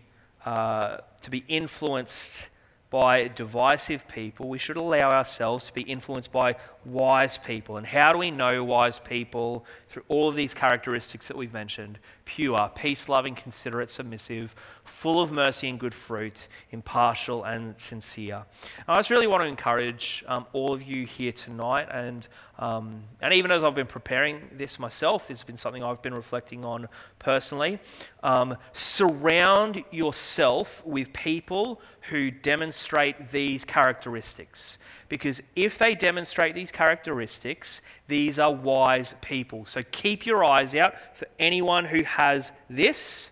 uh, 0.44 0.98
to 1.22 1.30
be 1.30 1.44
influenced 1.48 2.48
by 2.90 3.22
divisive 3.28 4.06
people. 4.06 4.50
We 4.50 4.58
should 4.58 4.76
allow 4.76 5.10
ourselves 5.10 5.64
to 5.66 5.72
be 5.72 5.80
influenced 5.80 6.30
by 6.30 6.56
wise 6.84 7.38
people. 7.38 7.78
And 7.78 7.86
how 7.86 8.12
do 8.12 8.18
we 8.18 8.30
know 8.30 8.62
wise 8.62 8.98
people? 8.98 9.64
Through 9.88 10.04
all 10.08 10.28
of 10.28 10.36
these 10.36 10.52
characteristics 10.52 11.28
that 11.28 11.36
we've 11.36 11.54
mentioned 11.54 11.98
pure, 12.24 12.70
peace 12.74 13.08
loving, 13.08 13.34
considerate, 13.34 13.90
submissive, 13.90 14.54
full 14.84 15.22
of 15.22 15.32
mercy 15.32 15.68
and 15.68 15.78
good 15.78 15.94
fruit, 15.94 16.48
impartial 16.70 17.44
and 17.44 17.78
sincere. 17.78 18.44
I 18.88 18.96
just 18.96 19.10
really 19.10 19.26
want 19.26 19.42
to 19.42 19.46
encourage 19.46 20.24
um, 20.26 20.46
all 20.52 20.72
of 20.72 20.82
you 20.82 21.06
here 21.06 21.32
tonight, 21.32 21.88
and, 21.90 22.26
um, 22.58 23.02
and 23.20 23.32
even 23.34 23.50
as 23.50 23.64
I've 23.64 23.74
been 23.74 23.86
preparing 23.86 24.50
this 24.52 24.78
myself, 24.78 25.28
this 25.28 25.38
has 25.38 25.44
been 25.44 25.56
something 25.56 25.82
I've 25.82 26.02
been 26.02 26.14
reflecting 26.14 26.64
on 26.64 26.88
personally. 27.18 27.78
Um, 28.22 28.56
surround 28.72 29.84
yourself 29.90 30.84
with 30.86 31.12
people 31.12 31.80
who 32.10 32.30
demonstrate 32.30 33.30
these 33.30 33.64
characteristics. 33.64 34.78
Because 35.08 35.42
if 35.54 35.78
they 35.78 35.94
demonstrate 35.94 36.54
these 36.54 36.72
characteristics, 36.72 37.82
these 38.08 38.38
are 38.38 38.52
wise 38.52 39.14
people. 39.20 39.66
So 39.66 39.82
keep 39.90 40.26
your 40.26 40.44
eyes 40.44 40.74
out 40.74 41.16
for 41.16 41.26
anyone 41.38 41.84
who 41.84 42.02
has 42.12 42.52
this 42.68 43.30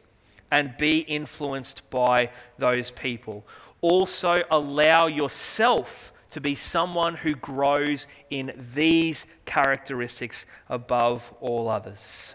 and 0.51 0.77
be 0.79 1.01
influenced 1.01 1.89
by 1.91 2.31
those 2.59 2.91
people. 2.91 3.47
Also, 3.81 4.43
allow 4.51 5.07
yourself 5.07 6.13
to 6.31 6.41
be 6.41 6.55
someone 6.55 7.15
who 7.17 7.35
grows 7.35 8.07
in 8.31 8.53
these 8.75 9.27
characteristics 9.45 10.47
above 10.69 11.33
all 11.41 11.69
others. 11.69 12.35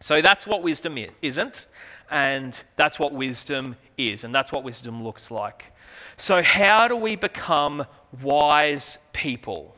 So 0.00 0.22
that's 0.22 0.46
what 0.46 0.62
wisdom 0.62 0.96
isn't, 1.20 1.66
and 2.10 2.58
that's 2.76 2.98
what 2.98 3.12
wisdom 3.12 3.76
is, 3.98 4.24
and 4.24 4.34
that's 4.34 4.52
what 4.52 4.64
wisdom 4.64 5.04
looks 5.04 5.30
like. 5.30 5.72
So, 6.16 6.42
how 6.42 6.88
do 6.88 6.96
we 6.96 7.16
become 7.16 7.84
wise 8.22 8.98
people? 9.12 9.76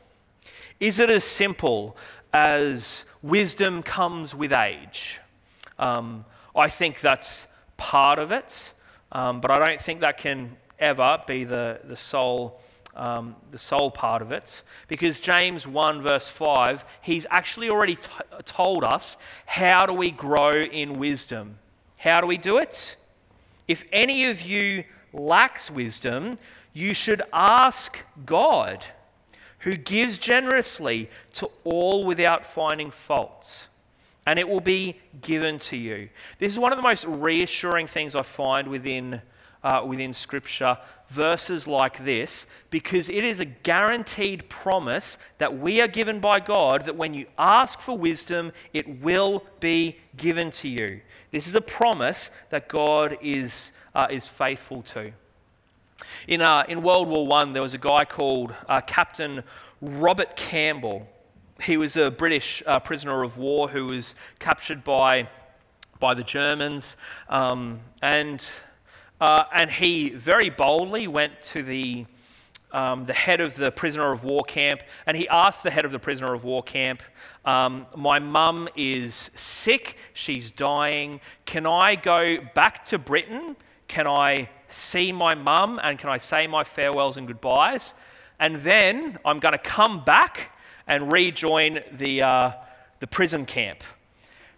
Is 0.79 0.99
it 0.99 1.09
as 1.09 1.23
simple 1.23 1.97
as 2.31 3.05
wisdom 3.21 3.83
comes 3.83 4.33
with 4.33 4.53
age? 4.53 5.19
Um, 5.79 6.25
I 6.55 6.69
think 6.69 7.01
that's 7.01 7.47
part 7.77 8.19
of 8.19 8.31
it, 8.31 8.73
um, 9.11 9.41
but 9.41 9.51
I 9.51 9.65
don't 9.65 9.79
think 9.79 10.01
that 10.01 10.17
can 10.17 10.57
ever 10.79 11.21
be 11.27 11.43
the, 11.43 11.79
the 11.83 11.97
sole. 11.97 12.59
Um, 12.95 13.35
the 13.49 13.57
sole 13.57 13.89
part 13.89 14.21
of 14.21 14.31
it, 14.31 14.61
because 14.87 15.19
James 15.19 15.65
1, 15.65 15.99
verse 16.03 16.29
5, 16.29 16.85
he's 17.01 17.25
actually 17.31 17.67
already 17.67 17.95
t- 17.95 18.07
told 18.45 18.83
us 18.83 19.17
how 19.47 19.87
do 19.87 19.93
we 19.93 20.11
grow 20.11 20.61
in 20.61 20.99
wisdom. 20.99 21.57
How 21.97 22.21
do 22.21 22.27
we 22.27 22.37
do 22.37 22.59
it? 22.59 22.95
If 23.67 23.83
any 23.91 24.25
of 24.25 24.43
you 24.43 24.83
lacks 25.11 25.71
wisdom, 25.71 26.37
you 26.73 26.93
should 26.93 27.21
ask 27.31 27.99
God, 28.25 28.85
who 29.59 29.75
gives 29.75 30.17
generously 30.17 31.09
to 31.33 31.49
all 31.63 32.03
without 32.03 32.45
finding 32.45 32.91
faults, 32.91 33.69
and 34.25 34.39
it 34.39 34.47
will 34.47 34.61
be 34.61 34.99
given 35.21 35.59
to 35.59 35.77
you. 35.77 36.09
This 36.39 36.53
is 36.53 36.59
one 36.59 36.71
of 36.71 36.77
the 36.77 36.83
most 36.83 37.05
reassuring 37.05 37.87
things 37.87 38.15
I 38.15 38.21
find 38.21 38.67
within, 38.67 39.21
uh, 39.63 39.83
within 39.85 40.13
Scripture, 40.13 40.77
verses 41.09 41.67
like 41.67 42.03
this, 42.05 42.47
because 42.69 43.09
it 43.09 43.23
is 43.23 43.39
a 43.39 43.45
guaranteed 43.45 44.49
promise 44.49 45.17
that 45.37 45.57
we 45.57 45.81
are 45.81 45.87
given 45.87 46.19
by 46.19 46.39
God 46.39 46.85
that 46.85 46.95
when 46.95 47.13
you 47.13 47.25
ask 47.37 47.79
for 47.79 47.97
wisdom, 47.97 48.51
it 48.71 49.01
will 49.01 49.45
be 49.59 49.97
given 50.15 50.51
to 50.51 50.67
you. 50.67 51.01
This 51.31 51.47
is 51.47 51.55
a 51.55 51.61
promise 51.61 52.31
that 52.49 52.67
God 52.67 53.17
is, 53.21 53.73
uh, 53.93 54.07
is 54.09 54.27
faithful 54.27 54.81
to. 54.83 55.11
In, 56.27 56.41
uh, 56.41 56.63
in 56.67 56.81
World 56.81 57.07
War 57.07 57.31
I, 57.33 57.45
there 57.45 57.61
was 57.61 57.73
a 57.73 57.79
guy 57.79 58.05
called 58.05 58.53
uh, 58.67 58.81
Captain 58.81 59.43
Robert 59.81 60.35
Campbell. 60.35 61.07
He 61.65 61.77
was 61.77 61.95
a 61.95 62.11
British 62.11 62.61
uh, 62.65 62.81
prisoner 62.81 63.23
of 63.23 63.37
war 63.37 63.69
who 63.69 63.85
was 63.85 64.15
captured 64.37 64.83
by, 64.83 65.29
by 65.97 66.13
the 66.13 66.23
Germans. 66.23 66.97
Um, 67.29 67.79
and, 68.01 68.45
uh, 69.21 69.45
and 69.53 69.71
he 69.71 70.09
very 70.09 70.49
boldly 70.49 71.07
went 71.07 71.41
to 71.43 71.63
the, 71.63 72.05
um, 72.73 73.05
the 73.05 73.13
head 73.13 73.39
of 73.39 73.55
the 73.55 73.71
prisoner 73.71 74.11
of 74.11 74.25
war 74.25 74.43
camp 74.43 74.81
and 75.05 75.15
he 75.15 75.25
asked 75.29 75.63
the 75.63 75.71
head 75.71 75.85
of 75.85 75.93
the 75.93 75.99
prisoner 75.99 76.33
of 76.33 76.43
war 76.43 76.63
camp, 76.63 77.01
um, 77.45 77.85
My 77.95 78.19
mum 78.19 78.67
is 78.75 79.31
sick, 79.33 79.95
she's 80.13 80.51
dying. 80.51 81.21
Can 81.45 81.65
I 81.65 81.95
go 81.95 82.39
back 82.53 82.83
to 82.85 82.99
Britain? 82.99 83.55
Can 83.87 84.05
I 84.05 84.49
see 84.67 85.13
my 85.13 85.33
mum 85.33 85.79
and 85.81 85.97
can 85.97 86.09
I 86.09 86.17
say 86.17 86.45
my 86.45 86.65
farewells 86.65 87.15
and 87.15 87.25
goodbyes? 87.25 87.93
And 88.37 88.57
then 88.63 89.17
I'm 89.23 89.39
going 89.39 89.53
to 89.53 89.57
come 89.57 90.03
back 90.03 90.49
and 90.87 91.11
rejoin 91.11 91.79
the, 91.91 92.21
uh, 92.21 92.51
the 92.99 93.07
prison 93.07 93.45
camp. 93.45 93.83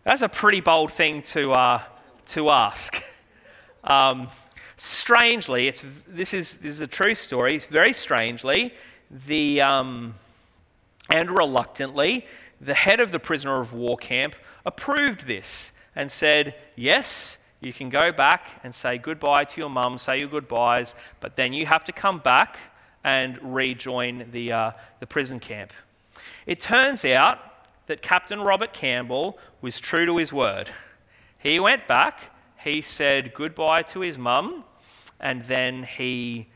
That's 0.03 0.21
a 0.21 0.29
pretty 0.29 0.61
bold 0.61 0.91
thing 0.91 1.21
to, 1.23 1.53
uh, 1.53 1.81
to 2.27 2.49
ask. 2.49 3.01
Um, 3.87 4.29
strangely, 4.77 5.67
it's, 5.67 5.83
this, 6.07 6.33
is, 6.33 6.57
this 6.57 6.71
is 6.71 6.81
a 6.81 6.87
true 6.87 7.13
story. 7.13 7.55
It's 7.55 7.67
Very 7.67 7.93
strangely, 7.93 8.73
the, 9.11 9.61
um, 9.61 10.15
and 11.07 11.29
reluctantly, 11.29 12.25
the 12.59 12.73
head 12.73 12.99
of 12.99 13.11
the 13.11 13.19
prisoner 13.19 13.61
of 13.61 13.73
war 13.73 13.95
camp 13.95 14.35
approved 14.65 15.27
this 15.27 15.71
and 15.95 16.11
said, 16.11 16.55
Yes, 16.75 17.37
you 17.61 17.73
can 17.73 17.89
go 17.89 18.11
back 18.11 18.59
and 18.63 18.73
say 18.73 18.97
goodbye 18.97 19.45
to 19.45 19.61
your 19.61 19.69
mum, 19.69 19.97
say 19.97 20.19
your 20.19 20.29
goodbyes, 20.29 20.95
but 21.19 21.35
then 21.35 21.53
you 21.53 21.65
have 21.65 21.85
to 21.85 21.91
come 21.91 22.19
back 22.19 22.57
and 23.03 23.37
rejoin 23.55 24.25
the, 24.31 24.51
uh, 24.51 24.71
the 24.99 25.07
prison 25.07 25.39
camp. 25.39 25.71
It 26.45 26.59
turns 26.59 27.03
out 27.05 27.39
that 27.87 28.01
Captain 28.01 28.39
Robert 28.39 28.73
Campbell 28.73 29.37
was 29.61 29.79
true 29.79 30.05
to 30.05 30.17
his 30.17 30.31
word. 30.31 30.69
He 31.37 31.59
went 31.59 31.87
back, 31.87 32.31
he 32.63 32.81
said 32.81 33.33
goodbye 33.33 33.83
to 33.83 34.01
his 34.01 34.17
mum, 34.17 34.63
and 35.19 35.43
then 35.45 35.83
he, 35.83 36.47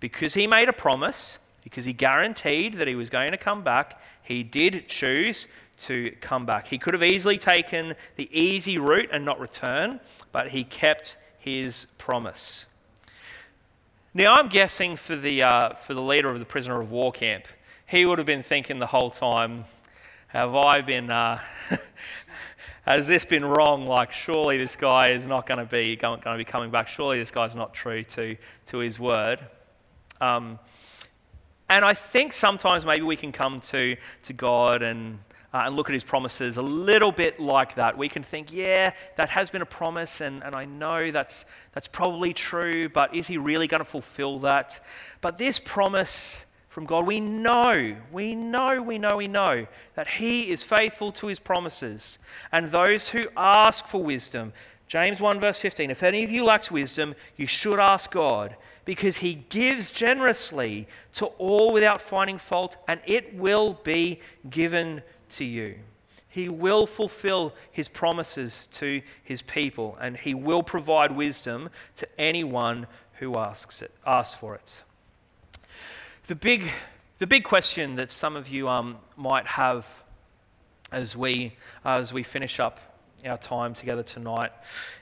because 0.00 0.34
he 0.34 0.46
made 0.46 0.68
a 0.68 0.72
promise, 0.72 1.38
because 1.64 1.84
he 1.84 1.92
guaranteed 1.92 2.74
that 2.74 2.88
he 2.88 2.94
was 2.94 3.10
going 3.10 3.30
to 3.30 3.36
come 3.36 3.62
back, 3.62 4.00
he 4.22 4.42
did 4.42 4.88
choose 4.88 5.48
to 5.78 6.12
come 6.20 6.46
back. 6.46 6.68
He 6.68 6.78
could 6.78 6.94
have 6.94 7.02
easily 7.02 7.38
taken 7.38 7.94
the 8.16 8.28
easy 8.38 8.78
route 8.78 9.08
and 9.12 9.24
not 9.24 9.40
return, 9.40 10.00
but 10.30 10.50
he 10.50 10.64
kept 10.64 11.16
his 11.38 11.86
promise. 11.98 12.66
Now, 14.14 14.34
I'm 14.34 14.48
guessing 14.48 14.96
for 14.96 15.16
the, 15.16 15.42
uh, 15.42 15.74
for 15.74 15.94
the 15.94 16.02
leader 16.02 16.28
of 16.28 16.38
the 16.38 16.44
prisoner 16.44 16.80
of 16.80 16.90
war 16.90 17.10
camp, 17.10 17.46
he 17.92 18.06
would 18.06 18.18
have 18.18 18.26
been 18.26 18.42
thinking 18.42 18.78
the 18.78 18.86
whole 18.86 19.10
time, 19.10 19.66
have 20.28 20.54
I 20.54 20.80
been, 20.80 21.10
uh, 21.10 21.38
has 22.86 23.06
this 23.06 23.26
been 23.26 23.44
wrong? 23.44 23.86
Like, 23.86 24.12
surely 24.12 24.56
this 24.56 24.76
guy 24.76 25.08
is 25.08 25.26
not 25.26 25.44
going 25.44 25.58
to 25.58 25.66
be 25.66 25.94
going, 25.96 26.22
to 26.22 26.36
be 26.38 26.44
coming 26.46 26.70
back. 26.70 26.88
Surely 26.88 27.18
this 27.18 27.30
guy's 27.30 27.54
not 27.54 27.74
true 27.74 28.02
to, 28.02 28.38
to 28.66 28.78
his 28.78 28.98
word. 28.98 29.40
Um, 30.22 30.58
and 31.68 31.84
I 31.84 31.92
think 31.92 32.32
sometimes 32.32 32.86
maybe 32.86 33.02
we 33.02 33.14
can 33.14 33.30
come 33.30 33.60
to, 33.60 33.98
to 34.22 34.32
God 34.32 34.82
and, 34.82 35.18
uh, 35.52 35.64
and 35.66 35.76
look 35.76 35.90
at 35.90 35.92
his 35.92 36.02
promises 36.02 36.56
a 36.56 36.62
little 36.62 37.12
bit 37.12 37.38
like 37.38 37.74
that. 37.74 37.98
We 37.98 38.08
can 38.08 38.22
think, 38.22 38.50
yeah, 38.50 38.94
that 39.16 39.28
has 39.28 39.50
been 39.50 39.60
a 39.60 39.66
promise, 39.66 40.22
and, 40.22 40.42
and 40.42 40.54
I 40.54 40.64
know 40.64 41.10
that's, 41.10 41.44
that's 41.72 41.88
probably 41.88 42.32
true, 42.32 42.88
but 42.88 43.14
is 43.14 43.26
he 43.26 43.36
really 43.36 43.66
going 43.66 43.82
to 43.82 43.84
fulfill 43.84 44.38
that? 44.38 44.80
But 45.20 45.36
this 45.36 45.58
promise 45.58 46.46
from 46.72 46.86
God, 46.86 47.04
we 47.04 47.20
know, 47.20 47.96
we 48.10 48.34
know, 48.34 48.80
we 48.80 48.96
know, 48.96 49.18
we 49.18 49.28
know 49.28 49.66
that 49.94 50.08
He 50.08 50.50
is 50.50 50.62
faithful 50.62 51.12
to 51.12 51.26
His 51.26 51.38
promises. 51.38 52.18
And 52.50 52.70
those 52.70 53.10
who 53.10 53.26
ask 53.36 53.86
for 53.86 54.02
wisdom, 54.02 54.54
James 54.88 55.20
1, 55.20 55.38
verse 55.38 55.58
15, 55.58 55.90
if 55.90 56.02
any 56.02 56.24
of 56.24 56.30
you 56.30 56.46
lacks 56.46 56.70
wisdom, 56.70 57.14
you 57.36 57.46
should 57.46 57.78
ask 57.78 58.10
God, 58.10 58.56
because 58.86 59.18
He 59.18 59.44
gives 59.50 59.90
generously 59.90 60.88
to 61.12 61.26
all 61.36 61.74
without 61.74 62.00
finding 62.00 62.38
fault, 62.38 62.78
and 62.88 63.02
it 63.04 63.34
will 63.34 63.74
be 63.84 64.20
given 64.48 65.02
to 65.32 65.44
you. 65.44 65.74
He 66.26 66.48
will 66.48 66.86
fulfill 66.86 67.52
His 67.70 67.90
promises 67.90 68.64
to 68.68 69.02
His 69.22 69.42
people, 69.42 69.98
and 70.00 70.16
He 70.16 70.32
will 70.32 70.62
provide 70.62 71.12
wisdom 71.12 71.68
to 71.96 72.08
anyone 72.18 72.86
who 73.18 73.36
asks, 73.36 73.82
it, 73.82 73.90
asks 74.06 74.34
for 74.34 74.54
it. 74.54 74.84
The 76.28 76.36
big, 76.36 76.70
the 77.18 77.26
big 77.26 77.42
question 77.42 77.96
that 77.96 78.12
some 78.12 78.36
of 78.36 78.48
you 78.48 78.68
um, 78.68 78.98
might 79.16 79.44
have 79.44 80.04
as 80.92 81.16
we, 81.16 81.56
uh, 81.84 81.94
as 81.94 82.12
we 82.12 82.22
finish 82.22 82.60
up 82.60 82.78
our 83.26 83.36
time 83.36 83.74
together 83.74 84.04
tonight 84.04 84.52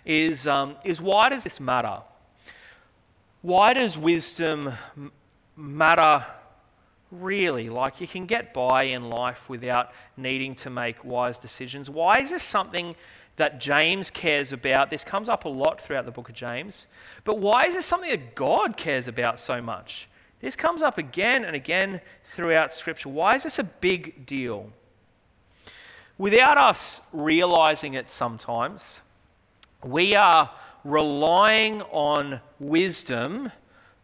is, 0.06 0.46
um, 0.46 0.76
is 0.82 0.98
why 1.02 1.28
does 1.28 1.44
this 1.44 1.60
matter? 1.60 1.98
Why 3.42 3.74
does 3.74 3.98
wisdom 3.98 4.72
matter 5.56 6.24
really? 7.10 7.68
Like 7.68 8.00
you 8.00 8.08
can 8.08 8.24
get 8.24 8.54
by 8.54 8.84
in 8.84 9.10
life 9.10 9.50
without 9.50 9.92
needing 10.16 10.54
to 10.54 10.70
make 10.70 11.04
wise 11.04 11.36
decisions. 11.36 11.90
Why 11.90 12.20
is 12.20 12.30
this 12.30 12.42
something 12.42 12.96
that 13.36 13.60
James 13.60 14.10
cares 14.10 14.54
about? 14.54 14.88
This 14.88 15.04
comes 15.04 15.28
up 15.28 15.44
a 15.44 15.50
lot 15.50 15.82
throughout 15.82 16.06
the 16.06 16.12
book 16.12 16.30
of 16.30 16.34
James. 16.34 16.88
But 17.24 17.40
why 17.40 17.66
is 17.66 17.74
this 17.74 17.84
something 17.84 18.08
that 18.08 18.34
God 18.34 18.78
cares 18.78 19.06
about 19.06 19.38
so 19.38 19.60
much? 19.60 20.08
This 20.40 20.56
comes 20.56 20.80
up 20.80 20.96
again 20.96 21.44
and 21.44 21.54
again 21.54 22.00
throughout 22.24 22.72
Scripture. 22.72 23.10
Why 23.10 23.34
is 23.34 23.42
this 23.42 23.58
a 23.58 23.64
big 23.64 24.24
deal? 24.24 24.70
Without 26.16 26.56
us 26.56 27.02
realizing 27.12 27.94
it 27.94 28.08
sometimes, 28.08 29.00
we 29.84 30.14
are 30.14 30.50
relying 30.84 31.82
on 31.82 32.40
wisdom 32.58 33.52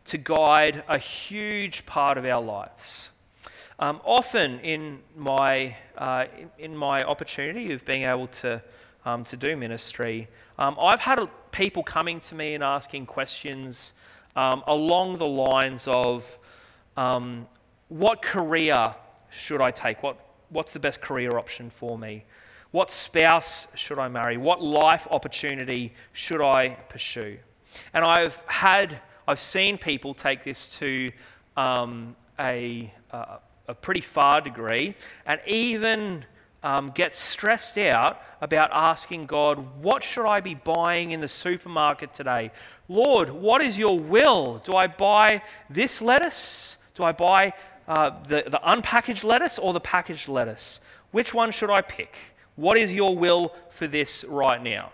to 0.04 0.18
guide 0.18 0.84
a 0.88 0.98
huge 0.98 1.84
part 1.86 2.18
of 2.18 2.24
our 2.24 2.42
lives. 2.42 3.10
Um, 3.78 4.00
often 4.04 4.60
in 4.60 5.00
my, 5.14 5.76
uh, 5.98 6.26
in 6.58 6.76
my 6.76 7.02
opportunity 7.02 7.72
of 7.72 7.84
being 7.84 8.04
able 8.04 8.28
to, 8.28 8.62
um, 9.04 9.24
to 9.24 9.36
do 9.36 9.56
ministry, 9.56 10.28
um, 10.58 10.76
I've 10.80 11.00
had 11.00 11.18
people 11.50 11.82
coming 11.82 12.20
to 12.20 12.34
me 12.34 12.54
and 12.54 12.64
asking 12.64 13.06
questions 13.06 13.92
um, 14.36 14.62
along 14.66 15.18
the 15.18 15.26
lines 15.26 15.88
of 15.88 16.38
um, 16.96 17.48
what 17.88 18.22
career 18.22 18.94
should 19.30 19.60
I 19.60 19.70
take? 19.70 20.02
What, 20.02 20.18
what's 20.50 20.72
the 20.72 20.78
best 20.78 21.00
career 21.00 21.36
option 21.38 21.70
for 21.70 21.98
me? 21.98 22.24
What 22.70 22.90
spouse 22.90 23.68
should 23.74 23.98
I 23.98 24.08
marry? 24.08 24.36
What 24.36 24.62
life 24.62 25.08
opportunity 25.10 25.94
should 26.12 26.42
I 26.42 26.76
pursue? 26.88 27.38
And 27.94 28.04
I've 28.04 28.42
had, 28.46 29.00
I've 29.26 29.40
seen 29.40 29.78
people 29.78 30.14
take 30.14 30.44
this 30.44 30.76
to 30.78 31.10
um, 31.56 32.14
a, 32.38 32.92
a, 33.10 33.38
a 33.68 33.74
pretty 33.74 34.00
far 34.02 34.40
degree 34.40 34.94
and 35.24 35.40
even 35.46 36.24
um, 36.66 36.90
get 36.90 37.14
stressed 37.14 37.78
out 37.78 38.20
about 38.40 38.70
asking 38.72 39.26
God, 39.26 39.80
What 39.80 40.02
should 40.02 40.26
I 40.26 40.40
be 40.40 40.54
buying 40.54 41.12
in 41.12 41.20
the 41.20 41.28
supermarket 41.28 42.12
today? 42.12 42.50
Lord, 42.88 43.30
what 43.30 43.62
is 43.62 43.78
your 43.78 44.00
will? 44.00 44.58
Do 44.64 44.74
I 44.74 44.88
buy 44.88 45.42
this 45.70 46.02
lettuce? 46.02 46.76
Do 46.96 47.04
I 47.04 47.12
buy 47.12 47.52
uh, 47.86 48.20
the, 48.24 48.42
the 48.48 48.60
unpackaged 48.66 49.22
lettuce 49.22 49.60
or 49.60 49.74
the 49.74 49.80
packaged 49.80 50.26
lettuce? 50.26 50.80
Which 51.12 51.32
one 51.32 51.52
should 51.52 51.70
I 51.70 51.82
pick? 51.82 52.16
What 52.56 52.76
is 52.76 52.92
your 52.92 53.16
will 53.16 53.54
for 53.70 53.86
this 53.86 54.24
right 54.24 54.60
now? 54.60 54.90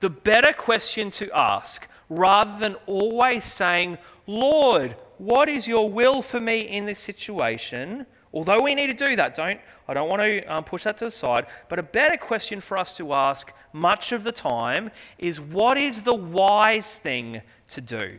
The 0.00 0.10
better 0.10 0.52
question 0.52 1.12
to 1.12 1.30
ask, 1.30 1.86
rather 2.08 2.58
than 2.58 2.74
always 2.86 3.44
saying, 3.44 3.98
Lord, 4.26 4.96
what 5.18 5.48
is 5.48 5.68
your 5.68 5.88
will 5.88 6.20
for 6.20 6.40
me 6.40 6.62
in 6.62 6.86
this 6.86 6.98
situation? 6.98 8.06
Although 8.32 8.62
we 8.62 8.74
need 8.74 8.86
to 8.86 9.06
do 9.08 9.16
that, 9.16 9.34
don't 9.34 9.60
I 9.86 9.94
don't 9.94 10.08
want 10.08 10.22
to 10.22 10.44
um, 10.44 10.64
push 10.64 10.84
that 10.84 10.96
to 10.98 11.06
the 11.06 11.10
side. 11.10 11.46
But 11.68 11.78
a 11.78 11.82
better 11.82 12.16
question 12.16 12.60
for 12.60 12.78
us 12.78 12.94
to 12.94 13.12
ask 13.12 13.52
much 13.72 14.12
of 14.12 14.24
the 14.24 14.32
time 14.32 14.90
is, 15.18 15.40
what 15.40 15.76
is 15.76 16.02
the 16.02 16.14
wise 16.14 16.94
thing 16.94 17.42
to 17.68 17.80
do? 17.80 18.18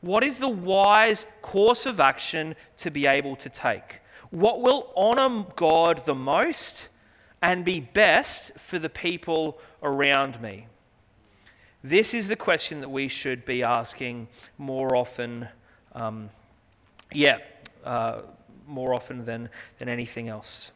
What 0.00 0.22
is 0.22 0.38
the 0.38 0.48
wise 0.48 1.26
course 1.42 1.84
of 1.86 1.98
action 1.98 2.54
to 2.76 2.90
be 2.90 3.06
able 3.06 3.34
to 3.36 3.48
take? 3.48 4.00
What 4.30 4.60
will 4.60 4.92
honor 4.94 5.46
God 5.56 6.04
the 6.06 6.14
most 6.14 6.88
and 7.42 7.64
be 7.64 7.80
best 7.80 8.58
for 8.58 8.78
the 8.78 8.90
people 8.90 9.58
around 9.82 10.40
me? 10.40 10.66
This 11.82 12.14
is 12.14 12.28
the 12.28 12.36
question 12.36 12.80
that 12.80 12.90
we 12.90 13.08
should 13.08 13.44
be 13.44 13.62
asking 13.62 14.28
more 14.58 14.94
often. 14.94 15.48
Um, 15.94 16.30
yeah, 17.12 17.38
uh, 17.84 18.22
more 18.68 18.94
often 18.94 19.24
than, 19.24 19.48
than 19.78 19.88
anything 19.88 20.28
else. 20.28 20.70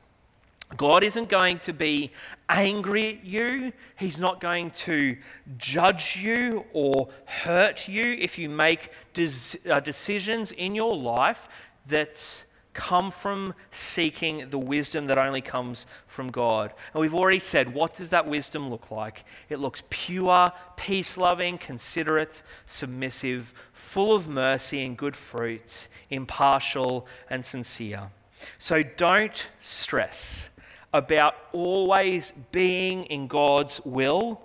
God 0.77 1.05
isn't 1.05 1.29
going 1.29 1.59
to 1.61 1.73
be 1.73 2.13
angry 2.49 3.09
at 3.09 3.25
you. 3.25 3.73
He's 3.99 4.19
not 4.19 4.41
going 4.41 4.71
to 4.71 5.17
judge 5.59 6.17
you 6.17 6.65
or 6.73 7.09
hurt 7.27 7.89
you 7.89 8.17
if 8.19 8.39
you 8.39 8.49
make 8.49 8.91
des- 9.13 9.59
uh, 9.71 9.81
decisions 9.81 10.53
in 10.53 10.75
your 10.75 10.97
life 10.97 11.49
that 11.89 12.45
come 12.75 13.11
from 13.11 13.55
seeking 13.71 14.49
the 14.51 14.59
wisdom 14.59 15.07
that 15.07 15.19
only 15.19 15.41
comes 15.41 15.87
from 16.07 16.31
God. 16.31 16.73
And 16.93 17.01
we've 17.01 17.15
already 17.15 17.41
said, 17.41 17.75
what 17.75 17.95
does 17.95 18.11
that 18.11 18.27
wisdom 18.27 18.71
look 18.71 18.91
like? 18.91 19.25
It 19.49 19.59
looks 19.59 19.83
pure, 19.91 20.53
peace 20.77 21.17
loving, 21.19 21.59
considerate, 21.59 22.43
submissive, 22.67 23.53
full 23.73 24.15
of 24.17 24.29
mercy 24.29 24.85
and 24.85 24.97
good 24.97 25.17
fruit, 25.17 25.89
impartial 26.11 27.07
and 27.29 27.45
sincere. 27.45 28.11
So 28.59 28.83
don't 28.83 29.49
stress 29.61 30.49
about 30.93 31.35
always 31.53 32.33
being 32.53 33.05
in 33.05 33.27
God's 33.27 33.81
will. 33.85 34.43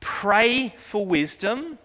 Pray 0.00 0.74
for 0.78 1.06
wisdom. 1.06 1.78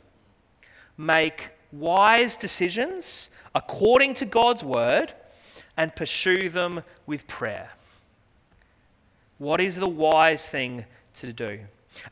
Make 0.97 1.49
wise 1.71 2.35
decisions 2.37 3.29
according 3.55 4.13
to 4.15 4.25
God's 4.25 4.63
word 4.63 5.13
and 5.77 5.95
pursue 5.95 6.49
them 6.49 6.83
with 7.05 7.27
prayer. 7.27 7.71
What 9.37 9.59
is 9.59 9.75
the 9.75 9.89
wise 9.89 10.47
thing 10.47 10.85
to 11.15 11.33
do? 11.33 11.59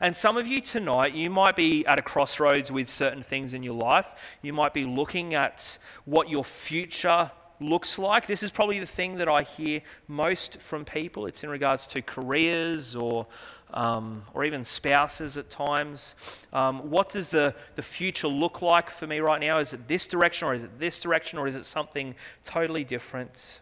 And 0.00 0.16
some 0.16 0.36
of 0.36 0.46
you 0.46 0.60
tonight, 0.60 1.14
you 1.14 1.30
might 1.30 1.56
be 1.56 1.84
at 1.86 1.98
a 1.98 2.02
crossroads 2.02 2.70
with 2.70 2.88
certain 2.88 3.22
things 3.22 3.54
in 3.54 3.62
your 3.62 3.74
life. 3.74 4.36
You 4.42 4.52
might 4.52 4.74
be 4.74 4.84
looking 4.84 5.34
at 5.34 5.78
what 6.04 6.28
your 6.28 6.44
future 6.44 7.30
looks 7.60 7.98
like. 7.98 8.26
This 8.26 8.42
is 8.42 8.50
probably 8.50 8.78
the 8.80 8.86
thing 8.86 9.16
that 9.16 9.28
I 9.28 9.42
hear 9.42 9.82
most 10.08 10.60
from 10.60 10.84
people. 10.84 11.26
It's 11.26 11.44
in 11.44 11.50
regards 11.50 11.86
to 11.88 12.02
careers 12.02 12.94
or, 12.96 13.26
um, 13.72 14.24
or 14.34 14.44
even 14.44 14.64
spouses 14.64 15.36
at 15.36 15.50
times. 15.50 16.14
Um, 16.52 16.90
what 16.90 17.08
does 17.08 17.30
the, 17.30 17.54
the 17.74 17.82
future 17.82 18.28
look 18.28 18.62
like 18.62 18.90
for 18.90 19.06
me 19.06 19.20
right 19.20 19.40
now? 19.40 19.58
Is 19.58 19.72
it 19.72 19.88
this 19.88 20.06
direction 20.06 20.48
or 20.48 20.54
is 20.54 20.64
it 20.64 20.78
this 20.78 21.00
direction 21.00 21.38
or 21.38 21.46
is 21.46 21.56
it 21.56 21.64
something 21.64 22.14
totally 22.44 22.84
different? 22.84 23.60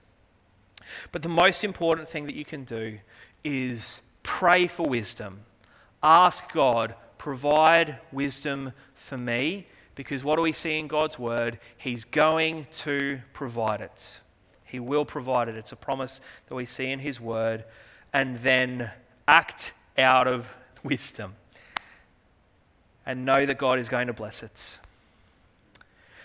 But 1.12 1.22
the 1.22 1.28
most 1.28 1.64
important 1.64 2.08
thing 2.08 2.26
that 2.26 2.34
you 2.34 2.44
can 2.44 2.64
do 2.64 2.98
is 3.44 4.02
pray 4.22 4.66
for 4.66 4.88
wisdom. 4.88 5.42
Ask 6.02 6.52
God, 6.52 6.94
provide 7.18 7.98
wisdom 8.10 8.72
for 8.94 9.16
me 9.16 9.66
because 9.94 10.24
what 10.24 10.36
do 10.36 10.42
we 10.42 10.52
see 10.52 10.78
in 10.78 10.88
God's 10.88 11.18
word? 11.18 11.58
He's 11.76 12.04
going 12.04 12.66
to 12.72 13.20
provide 13.32 13.80
it. 13.80 14.20
He 14.64 14.80
will 14.80 15.04
provide 15.04 15.48
it. 15.48 15.56
It's 15.56 15.72
a 15.72 15.76
promise 15.76 16.20
that 16.48 16.54
we 16.54 16.64
see 16.64 16.90
in 16.90 17.00
His 17.00 17.20
word. 17.20 17.64
And 18.12 18.38
then 18.38 18.90
act 19.28 19.74
out 19.98 20.26
of 20.26 20.54
wisdom 20.82 21.34
and 23.06 23.24
know 23.24 23.44
that 23.46 23.58
God 23.58 23.78
is 23.78 23.88
going 23.88 24.06
to 24.06 24.12
bless 24.12 24.42
it. 24.42 24.78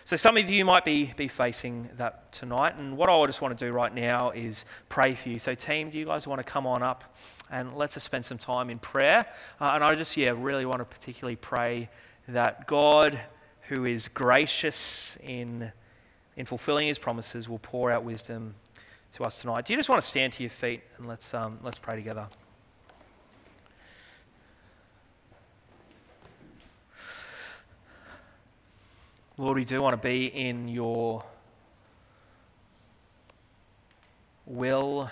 So, 0.07 0.15
some 0.15 0.37
of 0.37 0.47
you 0.51 0.65
might 0.65 0.85
be, 0.85 1.13
be 1.17 1.27
facing 1.27 1.89
that 1.97 2.31
tonight. 2.31 2.75
And 2.77 2.95
what 2.95 3.09
I 3.09 3.25
just 3.25 3.41
want 3.41 3.57
to 3.57 3.65
do 3.65 3.71
right 3.71 3.91
now 3.91 4.29
is 4.29 4.65
pray 4.87 5.15
for 5.15 5.29
you. 5.29 5.39
So, 5.39 5.55
team, 5.55 5.89
do 5.89 5.97
you 5.97 6.05
guys 6.05 6.27
want 6.27 6.37
to 6.37 6.43
come 6.43 6.67
on 6.67 6.83
up 6.83 7.15
And 7.49 7.75
let's 7.75 7.95
just 7.95 8.05
spend 8.05 8.23
some 8.23 8.37
time 8.37 8.69
in 8.69 8.77
prayer. 8.77 9.25
Uh, 9.59 9.71
and 9.73 9.83
I 9.83 9.95
just, 9.95 10.15
yeah, 10.15 10.33
really 10.37 10.63
want 10.63 10.77
to 10.77 10.85
particularly 10.85 11.37
pray 11.37 11.89
that 12.27 12.67
God, 12.67 13.19
who 13.69 13.85
is 13.85 14.07
gracious 14.07 15.17
in, 15.23 15.71
in 16.37 16.45
fulfilling 16.45 16.87
his 16.87 16.99
promises, 16.99 17.49
will 17.49 17.57
pour 17.57 17.89
out 17.89 18.03
wisdom 18.03 18.53
to 19.13 19.23
us 19.23 19.41
tonight. 19.41 19.65
Do 19.65 19.73
you 19.73 19.79
just 19.79 19.89
want 19.89 20.03
to 20.03 20.07
stand 20.07 20.33
to 20.33 20.43
your 20.43 20.51
feet 20.51 20.81
and 20.99 21.07
let's, 21.07 21.33
um, 21.33 21.57
let's 21.63 21.79
pray 21.79 21.95
together? 21.95 22.27
Lord, 29.37 29.57
we 29.57 29.65
do 29.65 29.81
want 29.81 30.01
to 30.01 30.07
be 30.07 30.27
in 30.27 30.69
your 30.69 31.21
will. 34.45 35.09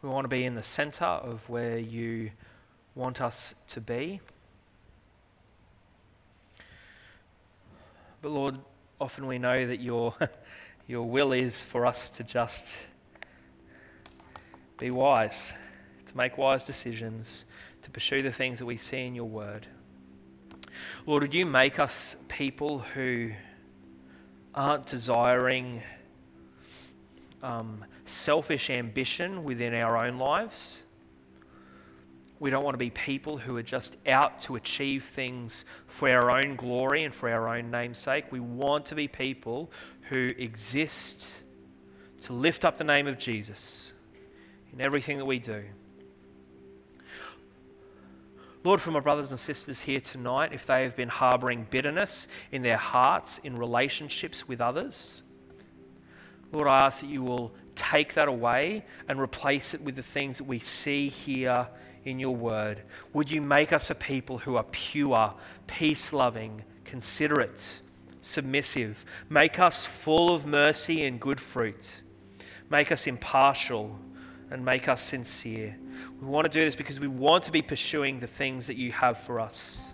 We 0.00 0.08
want 0.08 0.24
to 0.24 0.28
be 0.28 0.46
in 0.46 0.54
the 0.54 0.62
center 0.62 1.04
of 1.04 1.46
where 1.50 1.76
you 1.76 2.30
want 2.94 3.20
us 3.20 3.54
to 3.68 3.82
be. 3.82 4.20
But 8.22 8.30
Lord, 8.30 8.56
often 8.98 9.26
we 9.26 9.38
know 9.38 9.66
that 9.66 9.80
your, 9.80 10.14
your 10.86 11.02
will 11.02 11.32
is 11.32 11.62
for 11.62 11.84
us 11.84 12.08
to 12.08 12.24
just 12.24 12.78
be 14.78 14.90
wise, 14.90 15.52
to 16.06 16.16
make 16.16 16.38
wise 16.38 16.64
decisions, 16.64 17.44
to 17.86 17.90
pursue 17.92 18.20
the 18.20 18.32
things 18.32 18.58
that 18.58 18.66
we 18.66 18.76
see 18.76 19.06
in 19.06 19.14
your 19.14 19.26
word. 19.26 19.64
Lord, 21.06 21.22
would 21.22 21.34
you 21.34 21.46
make 21.46 21.78
us 21.78 22.16
people 22.26 22.80
who 22.80 23.30
aren't 24.52 24.86
desiring 24.86 25.82
um, 27.44 27.84
selfish 28.04 28.70
ambition 28.70 29.44
within 29.44 29.72
our 29.72 30.04
own 30.04 30.18
lives? 30.18 30.82
We 32.40 32.50
don't 32.50 32.64
want 32.64 32.74
to 32.74 32.78
be 32.78 32.90
people 32.90 33.38
who 33.38 33.56
are 33.56 33.62
just 33.62 33.96
out 34.04 34.40
to 34.40 34.56
achieve 34.56 35.04
things 35.04 35.64
for 35.86 36.10
our 36.10 36.28
own 36.28 36.56
glory 36.56 37.04
and 37.04 37.14
for 37.14 37.30
our 37.30 37.56
own 37.56 37.70
namesake. 37.70 38.32
We 38.32 38.40
want 38.40 38.86
to 38.86 38.96
be 38.96 39.06
people 39.06 39.70
who 40.08 40.32
exist 40.36 41.40
to 42.22 42.32
lift 42.32 42.64
up 42.64 42.78
the 42.78 42.84
name 42.84 43.06
of 43.06 43.16
Jesus 43.16 43.92
in 44.72 44.80
everything 44.80 45.18
that 45.18 45.24
we 45.24 45.38
do. 45.38 45.62
Lord, 48.66 48.80
for 48.80 48.90
my 48.90 48.98
brothers 48.98 49.30
and 49.30 49.38
sisters 49.38 49.78
here 49.78 50.00
tonight, 50.00 50.52
if 50.52 50.66
they 50.66 50.82
have 50.82 50.96
been 50.96 51.08
harboring 51.08 51.68
bitterness 51.70 52.26
in 52.50 52.62
their 52.62 52.76
hearts 52.76 53.38
in 53.38 53.56
relationships 53.56 54.48
with 54.48 54.60
others, 54.60 55.22
Lord, 56.50 56.66
I 56.66 56.80
ask 56.86 57.00
that 57.00 57.06
you 57.06 57.22
will 57.22 57.54
take 57.76 58.14
that 58.14 58.26
away 58.26 58.84
and 59.08 59.20
replace 59.20 59.72
it 59.72 59.82
with 59.82 59.94
the 59.94 60.02
things 60.02 60.38
that 60.38 60.48
we 60.48 60.58
see 60.58 61.08
here 61.10 61.68
in 62.04 62.18
your 62.18 62.34
word. 62.34 62.82
Would 63.12 63.30
you 63.30 63.40
make 63.40 63.72
us 63.72 63.88
a 63.88 63.94
people 63.94 64.38
who 64.38 64.56
are 64.56 64.66
pure, 64.72 65.34
peace 65.68 66.12
loving, 66.12 66.64
considerate, 66.84 67.80
submissive? 68.20 69.06
Make 69.28 69.60
us 69.60 69.86
full 69.86 70.34
of 70.34 70.44
mercy 70.44 71.04
and 71.04 71.20
good 71.20 71.40
fruit. 71.40 72.02
Make 72.68 72.90
us 72.90 73.06
impartial 73.06 73.96
and 74.50 74.64
make 74.64 74.88
us 74.88 75.02
sincere. 75.02 75.76
We 76.20 76.26
want 76.26 76.44
to 76.44 76.50
do 76.50 76.64
this 76.64 76.76
because 76.76 77.00
we 77.00 77.08
want 77.08 77.44
to 77.44 77.52
be 77.52 77.62
pursuing 77.62 78.18
the 78.20 78.26
things 78.26 78.66
that 78.68 78.76
you 78.76 78.92
have 78.92 79.18
for 79.18 79.40
us. 79.40 79.92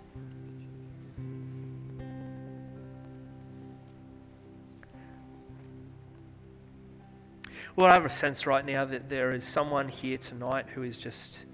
Lord, 7.75 7.91
I 7.91 7.95
have 7.95 8.05
a 8.05 8.09
sense 8.09 8.45
right 8.45 8.63
now 8.63 8.85
that 8.85 9.09
there 9.09 9.31
is 9.31 9.43
someone 9.43 9.87
here 9.87 10.19
tonight 10.19 10.67
who 10.75 10.83
is 10.83 10.99
just 10.99 11.47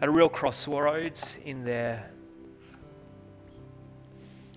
at 0.00 0.08
a 0.08 0.12
real 0.12 0.28
crossroads 0.28 1.36
in 1.44 1.64
their 1.64 2.10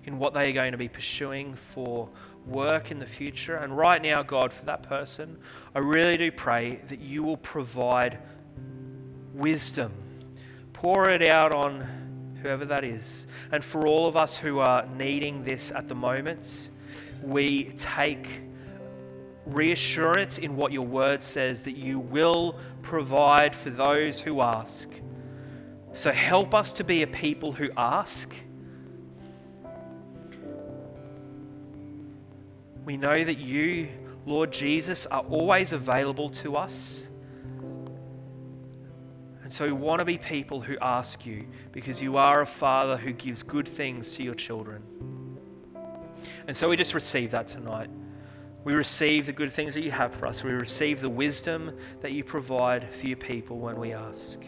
in 0.04 0.18
what 0.18 0.32
they 0.32 0.48
are 0.48 0.52
going 0.52 0.72
to 0.72 0.78
be 0.78 0.88
pursuing 0.88 1.54
for 1.54 2.08
work 2.48 2.90
in 2.90 2.98
the 2.98 3.06
future. 3.06 3.56
And 3.56 3.76
right 3.76 4.00
now, 4.00 4.22
God, 4.22 4.52
for 4.52 4.64
that 4.66 4.82
person, 4.82 5.38
I 5.74 5.80
really 5.80 6.16
do 6.16 6.32
pray 6.32 6.80
that 6.88 7.00
you 7.00 7.22
will 7.22 7.36
provide 7.36 8.18
wisdom. 9.34 9.92
Pour 10.72 11.10
it 11.10 11.22
out 11.22 11.54
on 11.54 11.86
whoever 12.42 12.64
that 12.66 12.84
is. 12.84 13.26
And 13.52 13.64
for 13.64 13.86
all 13.86 14.06
of 14.06 14.16
us 14.16 14.36
who 14.36 14.58
are 14.58 14.86
needing 14.86 15.44
this 15.44 15.70
at 15.70 15.88
the 15.88 15.94
moment, 15.94 16.70
we 17.22 17.72
take 17.76 18.26
reassurance 19.46 20.38
in 20.38 20.56
what 20.56 20.72
your 20.72 20.86
word 20.86 21.24
says 21.24 21.62
that 21.62 21.76
you 21.76 21.98
will 21.98 22.58
provide 22.82 23.56
for 23.56 23.70
those 23.70 24.20
who 24.20 24.40
ask. 24.40 24.88
So 25.94 26.12
help 26.12 26.54
us 26.54 26.72
to 26.74 26.84
be 26.84 27.02
a 27.02 27.06
people 27.06 27.52
who 27.52 27.70
ask. 27.76 28.32
We 32.84 32.96
know 32.96 33.22
that 33.22 33.38
you, 33.38 33.88
Lord 34.26 34.52
Jesus, 34.52 35.06
are 35.06 35.22
always 35.22 35.72
available 35.72 36.30
to 36.30 36.56
us. 36.56 37.08
And 39.42 39.52
so 39.52 39.64
we 39.64 39.72
want 39.72 40.00
to 40.00 40.04
be 40.04 40.18
people 40.18 40.60
who 40.60 40.76
ask 40.82 41.24
you 41.24 41.46
because 41.72 42.02
you 42.02 42.18
are 42.18 42.42
a 42.42 42.46
father 42.46 42.98
who 42.98 43.12
gives 43.12 43.42
good 43.42 43.66
things 43.66 44.14
to 44.16 44.22
your 44.22 44.34
children. 44.34 44.82
And 46.46 46.56
so 46.56 46.68
we 46.68 46.76
just 46.76 46.92
receive 46.92 47.30
that 47.30 47.48
tonight. 47.48 47.88
We 48.64 48.74
receive 48.74 49.24
the 49.24 49.32
good 49.32 49.50
things 49.50 49.72
that 49.74 49.82
you 49.82 49.90
have 49.90 50.14
for 50.14 50.26
us. 50.26 50.44
We 50.44 50.50
receive 50.50 51.00
the 51.00 51.08
wisdom 51.08 51.74
that 52.02 52.12
you 52.12 52.24
provide 52.24 52.92
for 52.92 53.06
your 53.06 53.16
people 53.16 53.58
when 53.58 53.76
we 53.76 53.92
ask. 53.92 54.42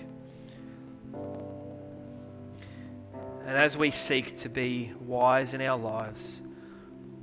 And 3.47 3.57
as 3.57 3.77
we 3.77 3.91
seek 3.91 4.37
to 4.37 4.49
be 4.49 4.93
wise 5.01 5.55
in 5.55 5.63
our 5.63 5.79
lives, 5.79 6.43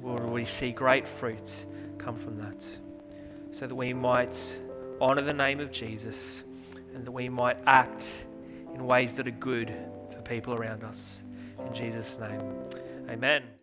Lord, 0.01 0.25
we 0.25 0.45
see 0.45 0.71
great 0.71 1.07
fruit 1.07 1.65
come 1.97 2.15
from 2.15 2.37
that 2.37 2.63
so 3.51 3.67
that 3.67 3.75
we 3.75 3.93
might 3.93 4.57
honor 5.01 5.21
the 5.21 5.33
name 5.33 5.59
of 5.59 5.71
Jesus 5.71 6.43
and 6.93 7.05
that 7.05 7.11
we 7.11 7.29
might 7.29 7.57
act 7.65 8.25
in 8.73 8.85
ways 8.85 9.15
that 9.15 9.27
are 9.27 9.31
good 9.31 9.73
for 10.11 10.21
people 10.21 10.53
around 10.53 10.83
us. 10.83 11.23
In 11.65 11.73
Jesus' 11.73 12.17
name, 12.19 12.41
amen. 13.09 13.56